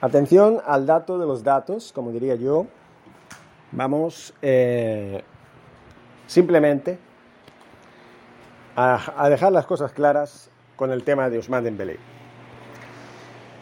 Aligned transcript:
Atención 0.00 0.60
al 0.66 0.84
dato 0.84 1.18
de 1.18 1.24
los 1.24 1.42
datos, 1.42 1.90
como 1.90 2.12
diría 2.12 2.34
yo. 2.34 2.66
Vamos 3.72 4.34
eh, 4.42 5.22
simplemente 6.26 6.98
a, 8.76 9.28
dejar 9.30 9.52
las 9.52 9.64
cosas 9.64 9.92
claras 9.92 10.50
con 10.76 10.92
el 10.92 11.02
tema 11.02 11.30
de 11.30 11.38
Ousmane 11.38 11.64
Dembélé. 11.64 11.96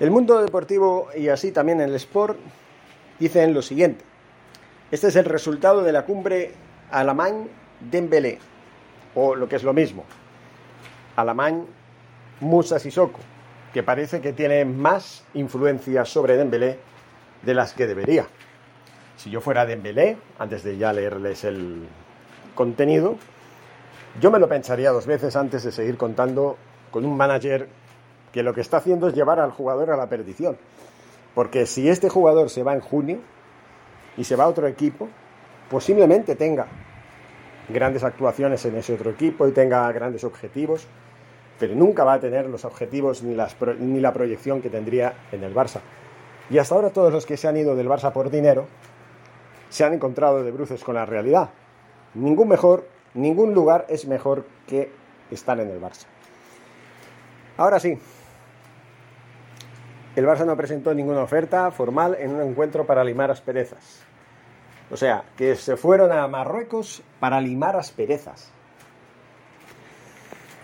El 0.01 0.11
mundo 0.11 0.43
deportivo 0.43 1.09
y 1.17 1.29
así 1.29 1.53
también 1.53 1.81
el 1.81 1.95
sport 1.95 2.37
dicen 3.21 3.55
lo 3.55 3.63
siguiente. 3.63 4.05
Este 4.91 5.07
es 5.09 5.17
el 5.17 5.27
resultado 5.27 5.85
de 5.85 5.93
la 5.93 6.05
cumbre 6.05 6.53
Alamán-Dembélé, 6.91 8.41
o 9.15 9.37
lo 9.37 9.49
que 9.49 9.55
es 9.55 9.63
lo 9.63 9.73
mismo, 9.73 10.05
Alamán-Musa 11.15 12.81
Sissoko 12.81 13.21
que 13.75 13.83
parece 13.83 14.21
que 14.21 14.33
tiene 14.33 14.65
más 14.65 15.25
influencia 15.35 16.05
sobre 16.05 16.37
Dembélé 16.37 16.79
de 17.43 17.55
las 17.55 17.75
que 17.75 17.89
debería. 17.89 18.25
Si 19.17 19.31
yo 19.31 19.41
fuera 19.41 19.67
Dembélé, 19.67 20.17
antes 20.39 20.63
de 20.63 20.79
ya 20.79 20.93
leerles 20.93 21.43
el 21.43 21.89
contenido, 22.55 23.17
yo 24.21 24.31
me 24.31 24.39
lo 24.39 24.49
pensaría 24.49 24.93
dos 24.93 25.07
veces 25.07 25.35
antes 25.35 25.65
de 25.65 25.73
seguir 25.73 25.97
contando 25.97 26.57
con 26.93 27.05
un 27.05 27.17
manager 27.17 27.67
que 28.31 28.45
lo 28.45 28.55
que 28.55 28.61
está 28.61 28.77
haciendo 28.77 29.09
es 29.09 29.15
llevar 29.15 29.41
al 29.41 29.51
jugador 29.51 29.91
a 29.91 29.97
la 29.97 30.09
perdición. 30.09 30.57
Porque 31.35 31.67
si 31.67 31.89
este 31.89 32.09
jugador 32.09 32.51
se 32.51 32.63
va 32.63 32.75
en 32.75 32.81
junio 32.81 33.19
y 34.17 34.23
se 34.23 34.37
va 34.37 34.45
a 34.45 34.49
otro 34.49 34.69
equipo, 34.69 35.09
posiblemente 35.69 36.37
tenga 36.37 36.69
grandes 37.69 38.05
actuaciones 38.05 38.65
en 38.67 38.77
ese 38.77 38.95
otro 38.95 39.11
equipo 39.11 39.49
y 39.49 39.51
tenga 39.51 39.91
grandes 39.91 40.23
objetivos, 40.23 40.87
pero 41.59 41.75
nunca 41.75 42.05
va 42.05 42.15
a 42.15 42.21
tener 42.21 42.47
los 42.47 42.65
objetivos 42.65 43.23
ni, 43.23 43.35
las, 43.35 43.57
ni 43.79 44.01
la 44.01 44.13
proyección 44.13 44.61
que 44.61 44.71
tendría 44.71 45.15
en 45.33 45.45
el 45.45 45.55
Barça. 45.55 45.81
Y 46.51 46.59
hasta 46.59 46.75
ahora 46.75 46.91
todos 46.91 47.13
los 47.13 47.27
que 47.27 47.37
se 47.37 47.49
han 47.49 47.57
ido 47.57 47.75
del 47.75 47.89
Barça 47.89 48.13
por 48.13 48.31
dinero 48.31 48.67
se 49.69 49.85
han 49.85 49.95
encontrado 49.95 50.43
de 50.43 50.51
bruces 50.51 50.85
con 50.85 50.95
la 50.95 51.07
realidad. 51.07 51.51
Ningún 52.15 52.49
mejor, 52.49 52.87
ningún 53.15 53.55
lugar 53.55 53.87
es 53.89 54.07
mejor 54.07 54.45
que 54.67 54.91
estar 55.31 55.59
en 55.59 55.69
el 55.69 55.81
Barça. 55.81 56.07
Ahora 57.57 57.81
sí, 57.81 57.99
el 60.17 60.27
Barça 60.27 60.45
no 60.45 60.57
presentó 60.57 60.95
ninguna 60.95 61.23
oferta 61.23 61.71
formal 61.73 62.17
en 62.19 62.35
un 62.35 62.43
encuentro 62.43 62.87
para 62.87 63.03
limar 63.03 63.31
asperezas. 63.31 64.05
O 64.91 64.97
sea, 64.97 65.25
que 65.37 65.57
se 65.57 65.77
fueron 65.77 66.13
a 66.13 66.29
Marruecos 66.29 67.03
para 67.19 67.41
limar 67.41 67.75
asperezas. 67.75 68.54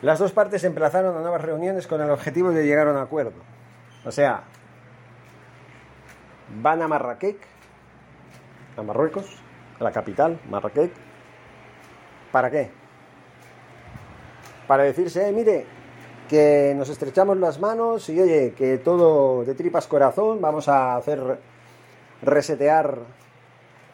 Las 0.03 0.19
dos 0.19 0.33
partes 0.33 0.65
emplazaron 0.65 1.17
a 1.17 1.21
nuevas 1.21 1.43
reuniones 1.43 1.87
con 1.87 2.01
el 2.01 2.11
objetivo 2.11 2.51
de 2.51 2.65
llegar 2.65 2.89
a 2.89 2.93
un 2.93 2.97
acuerdo. 2.97 3.33
O 4.05 4.11
sea, 4.11 4.45
van 6.63 6.81
a 6.81 6.89
Marrakech, 6.89 7.37
a 8.79 8.83
Marruecos, 8.83 9.39
a 9.79 9.85
la 9.85 9.93
capital, 9.93 10.41
Marrakech. 10.49 10.93
¿Para 12.33 12.51
qué? 12.51 12.71
Para 14.67 14.85
decirse, 14.85 15.29
eh, 15.29 15.33
mire, 15.33 15.67
que 16.31 16.73
nos 16.77 16.89
estrechamos 16.89 17.37
las 17.37 17.61
manos 17.61 18.09
y 18.09 18.21
oye, 18.21 18.55
que 18.57 18.79
todo 18.79 19.45
de 19.45 19.55
tripas 19.55 19.87
corazón, 19.87 20.41
vamos 20.41 20.69
a 20.69 20.97
hacer 20.97 21.41
resetear 22.23 22.99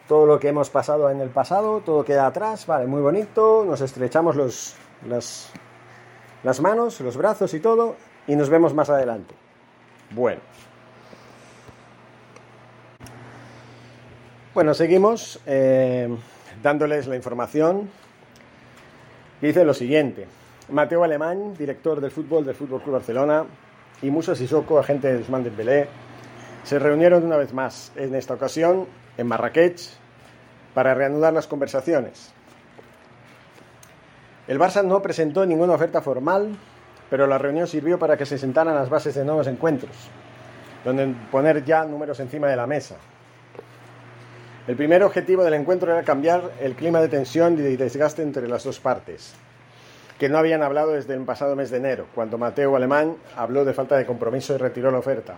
todo 0.07 0.25
lo 0.25 0.39
que 0.39 0.49
hemos 0.49 0.69
pasado 0.69 1.09
en 1.09 1.19
el 1.19 1.29
pasado, 1.29 1.81
todo 1.81 2.05
queda 2.05 2.27
atrás, 2.27 2.65
vale, 2.65 2.85
muy 2.85 3.01
bonito, 3.01 3.65
nos 3.65 3.81
estrechamos 3.81 4.35
los, 4.35 4.75
las, 5.05 5.51
las 6.43 6.61
manos, 6.61 6.99
los 7.01 7.17
brazos 7.17 7.53
y 7.53 7.59
todo, 7.59 7.95
y 8.27 8.35
nos 8.35 8.49
vemos 8.49 8.73
más 8.73 8.89
adelante. 8.89 9.33
Bueno. 10.11 10.41
Bueno, 14.53 14.73
seguimos 14.73 15.39
eh, 15.45 16.09
dándoles 16.63 17.07
la 17.07 17.15
información. 17.15 17.89
Dice 19.41 19.63
lo 19.63 19.73
siguiente. 19.73 20.27
Mateo 20.69 21.03
Alemán, 21.03 21.53
director 21.57 22.01
del 22.01 22.11
fútbol 22.11 22.45
del 22.45 22.55
Fútbol 22.55 22.81
Club 22.81 22.95
Barcelona, 22.95 23.45
y 24.01 24.09
Musa 24.09 24.35
Sissoko, 24.35 24.79
agente 24.79 25.13
de 25.13 25.21
Usman 25.21 25.43
Dembélé, 25.43 25.87
se 26.63 26.79
reunieron 26.79 27.23
una 27.23 27.37
vez 27.37 27.53
más, 27.53 27.91
en 27.95 28.13
esta 28.15 28.33
ocasión 28.33 28.87
en 29.17 29.27
Marrakech, 29.27 29.79
para 30.73 30.93
reanudar 30.93 31.33
las 31.33 31.47
conversaciones. 31.47 32.33
El 34.47 34.59
Barça 34.59 34.81
no 34.81 35.01
presentó 35.01 35.45
ninguna 35.45 35.73
oferta 35.73 36.01
formal, 36.01 36.55
pero 37.09 37.27
la 37.27 37.37
reunión 37.37 37.67
sirvió 37.67 37.99
para 37.99 38.15
que 38.15 38.25
se 38.25 38.37
sentaran 38.37 38.75
las 38.75 38.89
bases 38.89 39.13
de 39.15 39.25
nuevos 39.25 39.47
encuentros, 39.47 39.91
donde 40.85 41.13
poner 41.31 41.65
ya 41.65 41.83
números 41.83 42.19
encima 42.21 42.47
de 42.47 42.55
la 42.55 42.65
mesa. 42.65 42.95
El 44.67 44.75
primer 44.75 45.03
objetivo 45.03 45.43
del 45.43 45.53
encuentro 45.53 45.91
era 45.91 46.03
cambiar 46.03 46.51
el 46.61 46.75
clima 46.75 47.01
de 47.01 47.09
tensión 47.09 47.53
y 47.53 47.75
desgaste 47.75 48.21
entre 48.21 48.47
las 48.47 48.63
dos 48.63 48.79
partes, 48.79 49.33
que 50.17 50.29
no 50.29 50.37
habían 50.37 50.63
hablado 50.63 50.93
desde 50.93 51.13
el 51.13 51.25
pasado 51.25 51.55
mes 51.57 51.69
de 51.69 51.77
enero, 51.77 52.07
cuando 52.15 52.37
Mateo 52.37 52.75
Alemán 52.75 53.17
habló 53.35 53.65
de 53.65 53.73
falta 53.73 53.97
de 53.97 54.05
compromiso 54.05 54.55
y 54.55 54.57
retiró 54.57 54.91
la 54.91 54.99
oferta. 54.99 55.35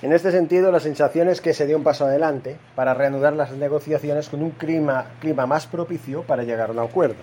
En 0.00 0.12
este 0.12 0.30
sentido, 0.30 0.70
la 0.70 0.78
sensación 0.78 1.28
es 1.28 1.40
que 1.40 1.52
se 1.52 1.66
dio 1.66 1.76
un 1.76 1.82
paso 1.82 2.04
adelante 2.04 2.56
para 2.76 2.94
reanudar 2.94 3.32
las 3.32 3.50
negociaciones 3.50 4.28
con 4.28 4.42
un 4.42 4.52
clima, 4.52 5.06
clima 5.20 5.44
más 5.44 5.66
propicio 5.66 6.22
para 6.22 6.44
llegar 6.44 6.68
a 6.68 6.72
un 6.72 6.78
acuerdo. 6.78 7.16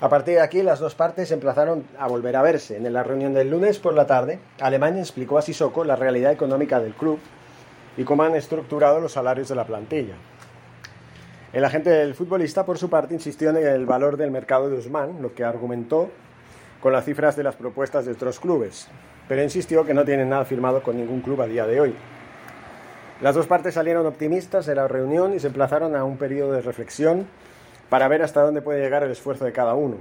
A 0.00 0.08
partir 0.08 0.34
de 0.34 0.40
aquí, 0.40 0.62
las 0.62 0.78
dos 0.78 0.94
partes 0.94 1.28
se 1.28 1.34
emplazaron 1.34 1.84
a 1.98 2.06
volver 2.06 2.36
a 2.36 2.42
verse. 2.42 2.76
En 2.76 2.92
la 2.92 3.02
reunión 3.02 3.34
del 3.34 3.50
lunes 3.50 3.80
por 3.80 3.92
la 3.92 4.06
tarde, 4.06 4.38
Alemania 4.60 5.00
explicó 5.00 5.36
a 5.36 5.42
Sissoko 5.42 5.82
la 5.82 5.96
realidad 5.96 6.30
económica 6.30 6.78
del 6.78 6.94
club 6.94 7.18
y 7.96 8.04
cómo 8.04 8.22
han 8.22 8.36
estructurado 8.36 9.00
los 9.00 9.12
salarios 9.12 9.48
de 9.48 9.56
la 9.56 9.66
plantilla. 9.66 10.14
El 11.52 11.64
agente 11.64 11.90
del 11.90 12.14
futbolista, 12.14 12.64
por 12.64 12.78
su 12.78 12.88
parte, 12.88 13.14
insistió 13.14 13.50
en 13.50 13.56
el 13.56 13.84
valor 13.84 14.16
del 14.16 14.30
mercado 14.30 14.70
de 14.70 14.78
Usman, 14.78 15.20
lo 15.20 15.34
que 15.34 15.42
argumentó 15.42 16.08
con 16.80 16.92
las 16.92 17.04
cifras 17.04 17.34
de 17.34 17.42
las 17.42 17.56
propuestas 17.56 18.06
de 18.06 18.12
otros 18.12 18.38
clubes, 18.40 18.88
pero 19.28 19.42
insistió 19.42 19.84
que 19.84 19.94
no 19.94 20.04
tienen 20.04 20.28
nada 20.28 20.44
firmado 20.44 20.82
con 20.82 20.96
ningún 20.96 21.20
club 21.20 21.40
a 21.42 21.46
día 21.46 21.66
de 21.66 21.80
hoy. 21.80 21.94
Las 23.20 23.34
dos 23.34 23.46
partes 23.46 23.74
salieron 23.74 24.06
optimistas 24.06 24.66
de 24.66 24.74
la 24.74 24.88
reunión 24.88 25.32
y 25.32 25.38
se 25.38 25.46
emplazaron 25.46 25.94
a 25.94 26.04
un 26.04 26.16
periodo 26.16 26.52
de 26.52 26.60
reflexión 26.60 27.26
para 27.88 28.08
ver 28.08 28.22
hasta 28.22 28.42
dónde 28.42 28.62
puede 28.62 28.80
llegar 28.80 29.02
el 29.04 29.12
esfuerzo 29.12 29.44
de 29.44 29.52
cada 29.52 29.74
uno. 29.74 29.96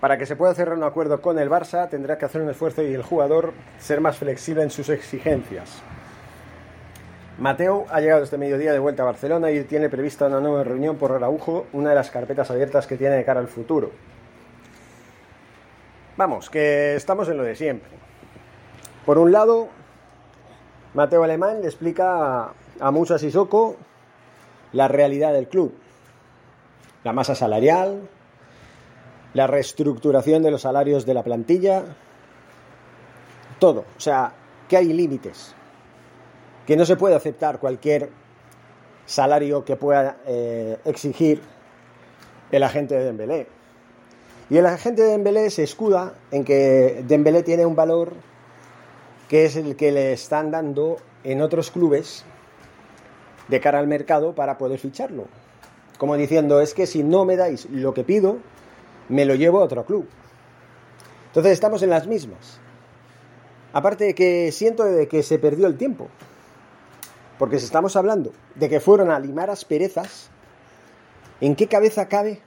Para 0.00 0.18
que 0.18 0.26
se 0.26 0.36
pueda 0.36 0.54
cerrar 0.54 0.76
un 0.76 0.82
acuerdo 0.82 1.22
con 1.22 1.38
el 1.38 1.48
Barça, 1.48 1.88
tendrá 1.88 2.18
que 2.18 2.24
hacer 2.24 2.42
un 2.42 2.50
esfuerzo 2.50 2.82
y 2.82 2.92
el 2.92 3.02
jugador 3.02 3.52
ser 3.78 4.00
más 4.00 4.18
flexible 4.18 4.62
en 4.62 4.70
sus 4.70 4.88
exigencias. 4.88 5.80
Mateo 7.38 7.86
ha 7.88 8.00
llegado 8.00 8.24
este 8.24 8.36
mediodía 8.36 8.72
de 8.72 8.78
vuelta 8.78 9.04
a 9.04 9.06
Barcelona 9.06 9.50
y 9.50 9.64
tiene 9.64 9.88
prevista 9.88 10.26
una 10.26 10.40
nueva 10.40 10.64
reunión 10.64 10.96
por 10.96 11.12
Araujo, 11.12 11.66
una 11.72 11.90
de 11.90 11.94
las 11.94 12.10
carpetas 12.10 12.50
abiertas 12.50 12.86
que 12.86 12.96
tiene 12.96 13.16
de 13.16 13.24
cara 13.24 13.40
al 13.40 13.48
futuro. 13.48 13.90
Vamos, 16.16 16.50
que 16.50 16.94
estamos 16.94 17.28
en 17.28 17.38
lo 17.38 17.44
de 17.44 17.54
siempre. 17.54 18.01
Por 19.04 19.18
un 19.18 19.32
lado, 19.32 19.68
Mateo 20.94 21.24
Alemán 21.24 21.60
le 21.60 21.66
explica 21.66 22.52
a 22.78 22.90
Musa 22.90 23.18
Sissoko 23.18 23.76
la 24.72 24.88
realidad 24.88 25.32
del 25.32 25.48
club, 25.48 25.74
la 27.02 27.12
masa 27.12 27.34
salarial, 27.34 28.08
la 29.34 29.46
reestructuración 29.46 30.42
de 30.42 30.50
los 30.50 30.62
salarios 30.62 31.04
de 31.04 31.14
la 31.14 31.22
plantilla, 31.22 31.84
todo. 33.58 33.84
O 33.96 34.00
sea, 34.00 34.32
que 34.68 34.76
hay 34.76 34.92
límites. 34.92 35.54
Que 36.66 36.76
no 36.76 36.84
se 36.84 36.96
puede 36.96 37.16
aceptar 37.16 37.58
cualquier 37.58 38.10
salario 39.04 39.64
que 39.64 39.76
pueda 39.76 40.18
eh, 40.26 40.78
exigir 40.84 41.42
el 42.52 42.62
agente 42.62 42.94
de 42.94 43.04
Dembélé. 43.04 43.46
Y 44.48 44.58
el 44.58 44.66
agente 44.66 45.02
de 45.02 45.08
Dembélé 45.08 45.50
se 45.50 45.64
escuda 45.64 46.14
en 46.30 46.44
que 46.44 47.02
Dembélé 47.06 47.42
tiene 47.42 47.66
un 47.66 47.74
valor 47.74 48.12
que 49.32 49.46
es 49.46 49.56
el 49.56 49.76
que 49.76 49.92
le 49.92 50.12
están 50.12 50.50
dando 50.50 50.98
en 51.24 51.40
otros 51.40 51.70
clubes 51.70 52.22
de 53.48 53.60
cara 53.62 53.78
al 53.78 53.86
mercado 53.86 54.34
para 54.34 54.58
poder 54.58 54.78
ficharlo. 54.78 55.24
Como 55.96 56.16
diciendo, 56.16 56.60
es 56.60 56.74
que 56.74 56.86
si 56.86 57.02
no 57.02 57.24
me 57.24 57.36
dais 57.36 57.64
lo 57.70 57.94
que 57.94 58.04
pido, 58.04 58.36
me 59.08 59.24
lo 59.24 59.34
llevo 59.34 59.60
a 59.60 59.64
otro 59.64 59.86
club. 59.86 60.06
Entonces 61.28 61.52
estamos 61.52 61.82
en 61.82 61.88
las 61.88 62.06
mismas. 62.06 62.60
Aparte 63.72 64.04
de 64.04 64.14
que 64.14 64.52
siento 64.52 64.84
de 64.84 65.08
que 65.08 65.22
se 65.22 65.38
perdió 65.38 65.66
el 65.66 65.78
tiempo. 65.78 66.08
Porque 67.38 67.58
si 67.58 67.64
estamos 67.64 67.96
hablando 67.96 68.32
de 68.54 68.68
que 68.68 68.80
fueron 68.80 69.10
a 69.10 69.18
limar 69.18 69.48
asperezas, 69.48 70.28
¿en 71.40 71.56
qué 71.56 71.68
cabeza 71.68 72.06
cabe 72.06 72.42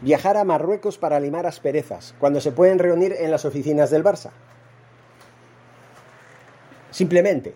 viajar 0.00 0.38
a 0.38 0.44
Marruecos 0.44 0.96
para 0.96 1.20
limar 1.20 1.44
asperezas 1.44 2.14
cuando 2.18 2.40
se 2.40 2.52
pueden 2.52 2.78
reunir 2.78 3.14
en 3.18 3.30
las 3.30 3.44
oficinas 3.44 3.90
del 3.90 4.02
Barça? 4.02 4.30
Simplemente, 6.90 7.54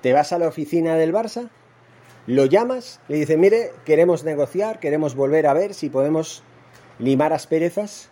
te 0.00 0.12
vas 0.12 0.32
a 0.32 0.38
la 0.38 0.48
oficina 0.48 0.96
del 0.96 1.12
Barça, 1.12 1.50
lo 2.26 2.46
llamas, 2.46 3.00
le 3.08 3.18
dices, 3.18 3.38
mire, 3.38 3.70
queremos 3.84 4.24
negociar, 4.24 4.80
queremos 4.80 5.14
volver 5.14 5.46
a 5.46 5.54
ver 5.54 5.74
si 5.74 5.90
podemos 5.90 6.42
limar 6.98 7.32
asperezas 7.32 8.08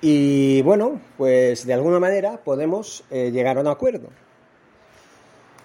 y 0.00 0.62
bueno, 0.62 1.00
pues 1.16 1.66
de 1.66 1.74
alguna 1.74 1.98
manera 1.98 2.38
podemos 2.44 3.04
eh, 3.10 3.30
llegar 3.32 3.58
a 3.58 3.60
un 3.60 3.66
acuerdo. 3.66 4.08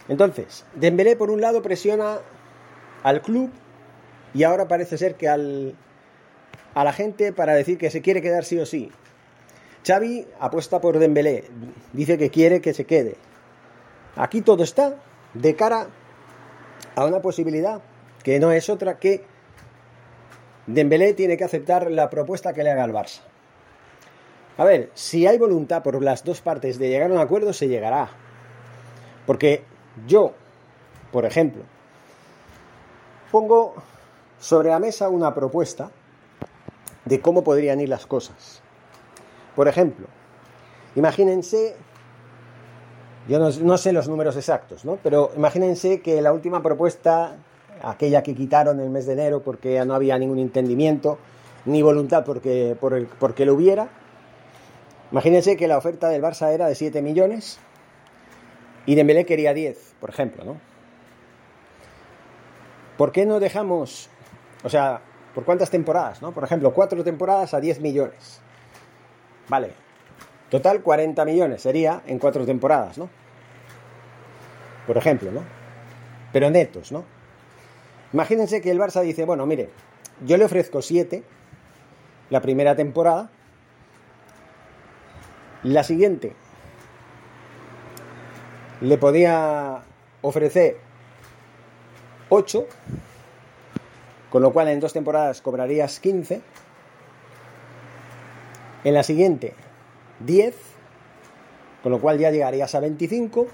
Entonces, 0.08 0.66
Dembélé 0.76 1.16
por 1.16 1.30
un 1.30 1.42
lado 1.42 1.62
presiona 1.62 2.18
al 3.04 3.22
club 3.22 3.52
y 4.34 4.44
ahora 4.44 4.68
parece 4.68 4.98
ser 4.98 5.16
que 5.16 5.30
al, 5.30 5.76
a 6.74 6.84
la 6.84 6.94
gente 6.94 7.34
para 7.34 7.54
decir 7.54 7.78
que 7.78 7.92
se 7.92 8.02
quiere 8.02 8.22
quedar 8.22 8.46
sí 8.46 8.58
o 8.58 8.66
sí. 8.66 8.92
Xavi 9.86 10.26
apuesta 10.40 10.82
por 10.82 10.98
Dembélé, 10.98 11.46
dice 11.92 12.18
que 12.18 12.30
quiere 12.30 12.62
que 12.62 12.74
se 12.74 12.86
quede. 12.86 13.16
Aquí 14.16 14.42
todo 14.42 14.64
está 14.64 14.96
de 15.34 15.56
cara 15.56 15.88
a 16.96 17.06
una 17.06 17.22
posibilidad 17.22 17.82
que 18.24 18.40
no 18.40 18.52
es 18.52 18.70
otra 18.70 18.98
que 19.00 19.26
Dembélé 20.68 21.14
tiene 21.14 21.36
que 21.36 21.44
aceptar 21.44 21.92
la 21.92 22.10
propuesta 22.10 22.54
que 22.54 22.64
le 22.64 22.72
haga 22.72 22.86
el 22.86 22.94
Barça. 22.94 23.22
A 24.58 24.64
ver, 24.64 24.92
si 24.94 25.26
hay 25.26 25.38
voluntad 25.38 25.82
por 25.82 26.02
las 26.02 26.24
dos 26.24 26.42
partes 26.42 26.78
de 26.78 26.90
llegar 26.90 27.10
a 27.10 27.14
un 27.14 27.20
acuerdo, 27.20 27.54
se 27.54 27.68
llegará. 27.68 28.10
Porque 29.26 29.64
yo, 30.08 30.34
por 31.12 31.26
ejemplo, 31.26 31.64
pongo 33.32 33.74
sobre 34.40 34.70
la 34.70 34.80
mesa 34.80 35.10
una 35.10 35.34
propuesta 35.34 35.90
de 37.06 37.20
cómo 37.20 37.44
podrían 37.44 37.82
ir 37.82 37.90
las 37.90 38.06
cosas. 38.06 38.62
Por 39.56 39.68
ejemplo, 39.68 40.08
imagínense, 40.96 41.76
yo 43.28 43.40
no, 43.40 43.78
sé 43.78 43.94
los 43.94 44.08
números 44.08 44.36
exactos, 44.36 44.86
¿no? 44.86 44.98
Pero 45.02 45.32
imagínense 45.36 46.02
que 46.02 46.22
la 46.22 46.34
última 46.34 46.62
propuesta, 46.62 47.38
aquella 47.82 48.24
que 48.24 48.36
quitaron 48.36 48.80
el 48.80 48.90
mes 48.90 49.06
de 49.06 49.14
enero 49.14 49.42
porque 49.42 49.84
no 49.86 49.94
había 49.94 50.18
ningún 50.18 50.40
entendimiento, 50.40 51.18
ni 51.66 51.82
voluntad 51.82 52.26
porque, 52.26 52.76
por 52.80 52.94
el, 52.94 53.06
porque 53.06 53.46
lo 53.46 53.54
hubiera, 53.54 53.90
Imagínense 55.14 55.56
que 55.58 55.68
la 55.68 55.78
oferta 55.78 56.10
del 56.10 56.24
Barça 56.24 56.52
era 56.52 56.66
de 56.66 56.74
7 56.74 57.04
millones 57.04 57.60
y 58.88 58.96
Dembélé 58.96 59.28
quería 59.28 59.54
10, 59.54 59.94
por 60.00 60.10
ejemplo, 60.10 60.44
¿no? 60.44 60.60
¿Por 62.98 63.12
qué 63.12 63.24
no 63.24 63.40
dejamos, 63.40 64.10
o 64.64 64.70
sea, 64.70 65.02
por 65.36 65.46
cuántas 65.46 65.70
temporadas, 65.70 66.24
¿no? 66.24 66.32
Por 66.32 66.44
ejemplo, 66.44 66.74
4 66.74 67.04
temporadas 67.04 67.54
a 67.54 67.60
10 67.60 67.80
millones. 67.80 68.42
Vale. 69.50 69.83
Total 70.54 70.84
40 70.84 71.26
millones 71.26 71.64
sería 71.64 72.04
en 72.06 72.20
4 72.20 72.46
temporadas, 72.46 73.00
¿no? 73.00 73.10
Por 74.86 74.96
ejemplo, 74.98 75.32
¿no? 75.32 75.42
Pero 76.32 76.52
netos, 76.52 76.92
¿no? 76.92 77.06
Imagínense 78.14 78.62
que 78.62 78.70
el 78.70 78.78
Barça 78.78 79.02
dice, 79.02 79.26
bueno, 79.26 79.48
mire, 79.48 79.72
yo 80.24 80.38
le 80.38 80.46
ofrezco 80.46 80.84
7 80.84 81.24
la 82.30 82.40
primera 82.40 82.76
temporada 82.76 83.32
la 85.64 85.84
siguiente, 85.84 86.36
le 88.82 89.00
podía 89.00 89.82
ofrecer 90.22 90.78
8, 92.30 92.68
con 94.30 94.44
lo 94.44 94.54
cual 94.54 94.68
en 94.68 94.80
dos 94.80 94.94
temporadas 94.94 95.42
cobrarías 95.42 96.00
15. 96.00 96.44
En 98.84 98.94
la 98.94 99.02
siguiente, 99.02 99.56
10, 100.26 100.56
con 101.82 101.92
lo 101.92 102.00
cual 102.00 102.18
ya 102.18 102.32
llegarías 102.32 102.74
a 102.76 102.80
25. 102.80 103.48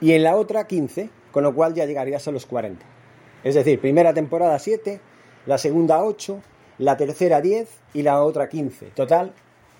Y 0.00 0.12
en 0.12 0.22
la 0.22 0.36
otra, 0.36 0.66
15, 0.66 1.10
con 1.32 1.44
lo 1.44 1.54
cual 1.54 1.74
ya 1.74 1.86
llegarías 1.86 2.26
a 2.28 2.32
los 2.32 2.46
40. 2.46 2.84
Es 3.42 3.54
decir, 3.54 3.80
primera 3.80 4.14
temporada 4.14 4.58
7, 4.58 5.00
la 5.46 5.58
segunda 5.58 6.02
8, 6.02 6.40
la 6.78 6.96
tercera 6.96 7.40
10 7.40 7.68
y 7.94 8.02
la 8.02 8.22
otra 8.22 8.48
15. 8.48 8.86
Total, 8.86 9.32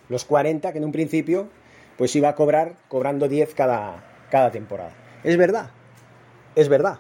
los 0.09 0.25
40 0.25 0.73
que 0.73 0.79
en 0.79 0.85
un 0.85 0.93
principio 0.93 1.49
pues 1.97 2.15
iba 2.17 2.29
a 2.29 2.35
cobrar 2.35 2.75
cobrando 2.89 3.29
10 3.29 3.55
cada, 3.55 4.05
cada 4.31 4.51
temporada. 4.51 4.93
Es 5.23 5.37
verdad, 5.37 5.71
es 6.55 6.69
verdad. 6.69 6.99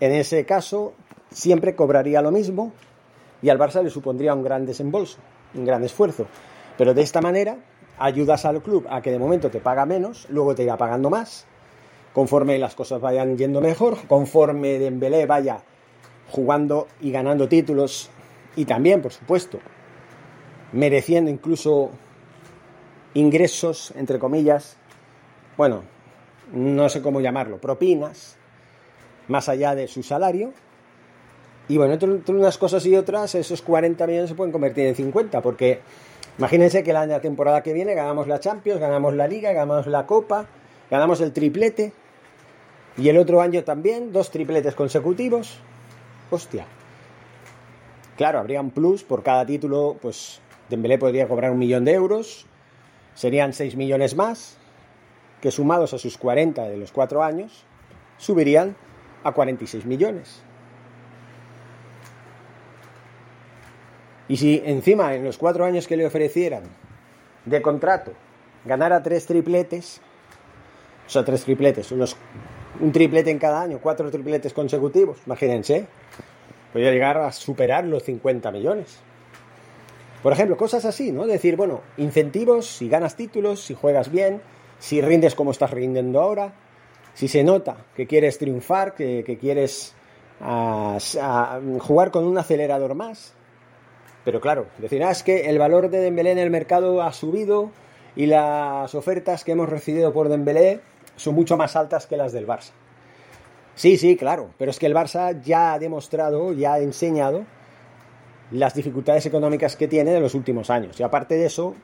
En 0.00 0.12
ese 0.12 0.44
caso 0.44 0.94
siempre 1.30 1.74
cobraría 1.74 2.22
lo 2.22 2.30
mismo 2.30 2.72
y 3.42 3.48
al 3.48 3.58
Barça 3.58 3.82
le 3.82 3.90
supondría 3.90 4.34
un 4.34 4.42
gran 4.42 4.66
desembolso, 4.66 5.18
un 5.56 5.64
gran 5.64 5.82
esfuerzo. 5.84 6.26
Pero 6.76 6.94
de 6.94 7.02
esta 7.02 7.20
manera 7.20 7.56
ayudas 7.98 8.44
al 8.44 8.62
club 8.62 8.86
a 8.90 9.00
que 9.00 9.10
de 9.10 9.18
momento 9.18 9.50
te 9.50 9.60
paga 9.60 9.86
menos, 9.86 10.26
luego 10.30 10.54
te 10.54 10.62
irá 10.62 10.76
pagando 10.76 11.10
más, 11.10 11.46
conforme 12.12 12.58
las 12.58 12.74
cosas 12.74 13.00
vayan 13.00 13.36
yendo 13.36 13.60
mejor, 13.60 13.98
conforme 14.06 14.78
Dembélé 14.78 15.26
vaya 15.26 15.58
jugando 16.30 16.88
y 17.00 17.10
ganando 17.10 17.48
títulos 17.48 18.10
y 18.56 18.64
también, 18.64 19.02
por 19.02 19.12
supuesto, 19.12 19.58
mereciendo 20.72 21.30
incluso 21.30 21.90
ingresos, 23.14 23.92
entre 23.96 24.18
comillas, 24.18 24.76
bueno, 25.56 25.82
no 26.52 26.88
sé 26.88 27.02
cómo 27.02 27.20
llamarlo, 27.20 27.58
propinas, 27.58 28.36
más 29.28 29.48
allá 29.48 29.74
de 29.74 29.88
su 29.88 30.02
salario. 30.02 30.52
Y 31.68 31.76
bueno, 31.78 31.94
entre 31.94 32.34
unas 32.34 32.58
cosas 32.58 32.86
y 32.86 32.96
otras, 32.96 33.34
esos 33.34 33.60
40 33.62 34.06
millones 34.06 34.30
se 34.30 34.36
pueden 34.36 34.52
convertir 34.52 34.86
en 34.86 34.94
50, 34.94 35.40
porque 35.42 35.80
imagínense 36.38 36.84
que 36.84 36.92
la 36.92 37.20
temporada 37.20 37.62
que 37.62 37.72
viene 37.72 37.94
ganamos 37.94 38.28
la 38.28 38.38
Champions, 38.38 38.80
ganamos 38.80 39.14
la 39.14 39.26
Liga, 39.26 39.52
ganamos 39.52 39.86
la 39.88 40.06
Copa, 40.06 40.46
ganamos 40.90 41.20
el 41.20 41.32
triplete, 41.32 41.92
y 42.98 43.08
el 43.08 43.18
otro 43.18 43.40
año 43.40 43.62
también, 43.64 44.12
dos 44.12 44.30
tripletes 44.30 44.74
consecutivos. 44.74 45.58
Hostia. 46.30 46.66
Claro, 48.16 48.38
habría 48.38 48.60
un 48.60 48.70
plus 48.70 49.04
por 49.04 49.22
cada 49.22 49.44
título, 49.44 49.96
pues 50.00 50.40
Dembélé 50.70 50.98
podría 50.98 51.28
cobrar 51.28 51.50
un 51.50 51.58
millón 51.58 51.84
de 51.84 51.92
euros, 51.92 52.46
serían 53.14 53.52
6 53.52 53.76
millones 53.76 54.16
más, 54.16 54.56
que 55.42 55.50
sumados 55.50 55.92
a 55.92 55.98
sus 55.98 56.16
40 56.16 56.68
de 56.68 56.78
los 56.78 56.92
4 56.92 57.22
años, 57.22 57.64
subirían 58.16 58.74
a 59.22 59.32
46 59.32 59.84
millones. 59.84 60.42
Y 64.28 64.36
si 64.36 64.62
encima 64.64 65.14
en 65.14 65.24
los 65.24 65.38
4 65.38 65.64
años 65.64 65.86
que 65.86 65.96
le 65.96 66.06
ofrecieran 66.06 66.62
de 67.44 67.62
contrato 67.62 68.12
ganara 68.64 69.02
3 69.02 69.24
tripletes, 69.26 70.00
o 71.06 71.10
sea, 71.10 71.24
3 71.24 71.44
tripletes, 71.44 71.92
un 71.92 72.92
triplete 72.92 73.30
en 73.30 73.38
cada 73.38 73.62
año, 73.62 73.78
4 73.80 74.10
tripletes 74.10 74.52
consecutivos, 74.52 75.18
imagínense, 75.26 75.86
podría 76.72 76.90
llegar 76.90 77.16
a 77.18 77.32
superar 77.32 77.84
los 77.84 78.02
50 78.02 78.50
millones. 78.50 78.98
Por 80.22 80.32
ejemplo, 80.32 80.56
cosas 80.56 80.84
así, 80.84 81.12
¿no? 81.12 81.26
Decir, 81.26 81.56
bueno, 81.56 81.82
incentivos, 81.98 82.66
si 82.66 82.88
ganas 82.88 83.14
títulos, 83.14 83.60
si 83.60 83.74
juegas 83.74 84.10
bien, 84.10 84.40
si 84.78 85.00
rindes 85.00 85.34
como 85.34 85.52
estás 85.52 85.70
rindiendo 85.70 86.20
ahora, 86.20 86.52
si 87.14 87.28
se 87.28 87.44
nota 87.44 87.76
que 87.94 88.06
quieres 88.06 88.36
triunfar, 88.38 88.94
que, 88.94 89.38
quieres 89.40 89.94
ah, 90.40 90.98
ah, 91.20 91.60
jugar 91.78 92.10
con 92.10 92.24
un 92.26 92.36
acelerador 92.38 92.94
más. 92.94 93.34
Pero 94.26 94.40
claro, 94.40 94.66
decir, 94.78 95.04
ah, 95.04 95.12
que 95.24 95.48
el 95.48 95.56
valor 95.56 95.88
de 95.88 96.00
Dembélé 96.00 96.32
en 96.32 96.38
el 96.38 96.50
mercado 96.50 97.00
ha 97.00 97.12
subido 97.12 97.70
y 98.16 98.26
las 98.26 98.92
ofertas 98.96 99.44
que 99.44 99.52
hemos 99.52 99.68
recibido 99.68 100.12
por 100.12 100.28
Dembélé 100.28 100.80
son 101.14 101.36
mucho 101.36 101.56
más 101.56 101.76
altas 101.76 102.08
que 102.08 102.16
las 102.16 102.32
del 102.32 102.44
Barça. 102.44 102.72
Sí, 103.76 103.96
sí, 103.96 104.16
claro, 104.16 104.50
pero 104.58 104.72
es 104.72 104.80
que 104.80 104.86
el 104.86 104.96
Barça 104.96 105.40
ya 105.42 105.74
ha 105.74 105.78
demostrado, 105.78 106.52
ya 106.52 106.72
ha 106.72 106.80
enseñado 106.80 107.44
las 108.50 108.74
dificultades 108.74 109.24
económicas 109.26 109.76
que 109.76 109.86
tiene 109.86 110.16
en 110.16 110.22
los 110.24 110.34
últimos 110.34 110.70
años. 110.70 110.98
Y 110.98 111.04
aparte 111.04 111.36
de 111.36 111.46
eso, 111.46 111.76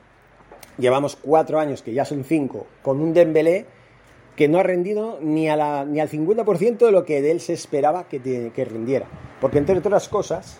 llevamos 0.77 1.15
cuatro 1.15 1.61
años, 1.61 1.81
que 1.81 1.93
ya 1.93 2.03
son 2.03 2.25
cinco, 2.25 2.67
con 2.81 2.99
un 2.99 3.13
Dembélé 3.13 3.67
que 4.35 4.49
no 4.49 4.59
ha 4.59 4.63
rendido 4.63 5.17
ni, 5.21 5.47
a 5.47 5.85
ni 5.85 6.01
al 6.01 6.09
50% 6.09 6.77
de 6.77 6.91
lo 6.91 7.05
que 7.05 7.21
de 7.21 7.31
él 7.31 7.39
se 7.39 7.53
esperaba 7.53 8.09
que, 8.09 8.51
que 8.53 8.65
rindiera. 8.65 9.05
Porque 9.39 9.59
entre 9.59 9.77
otras 9.77 10.09
cosas, 10.09 10.59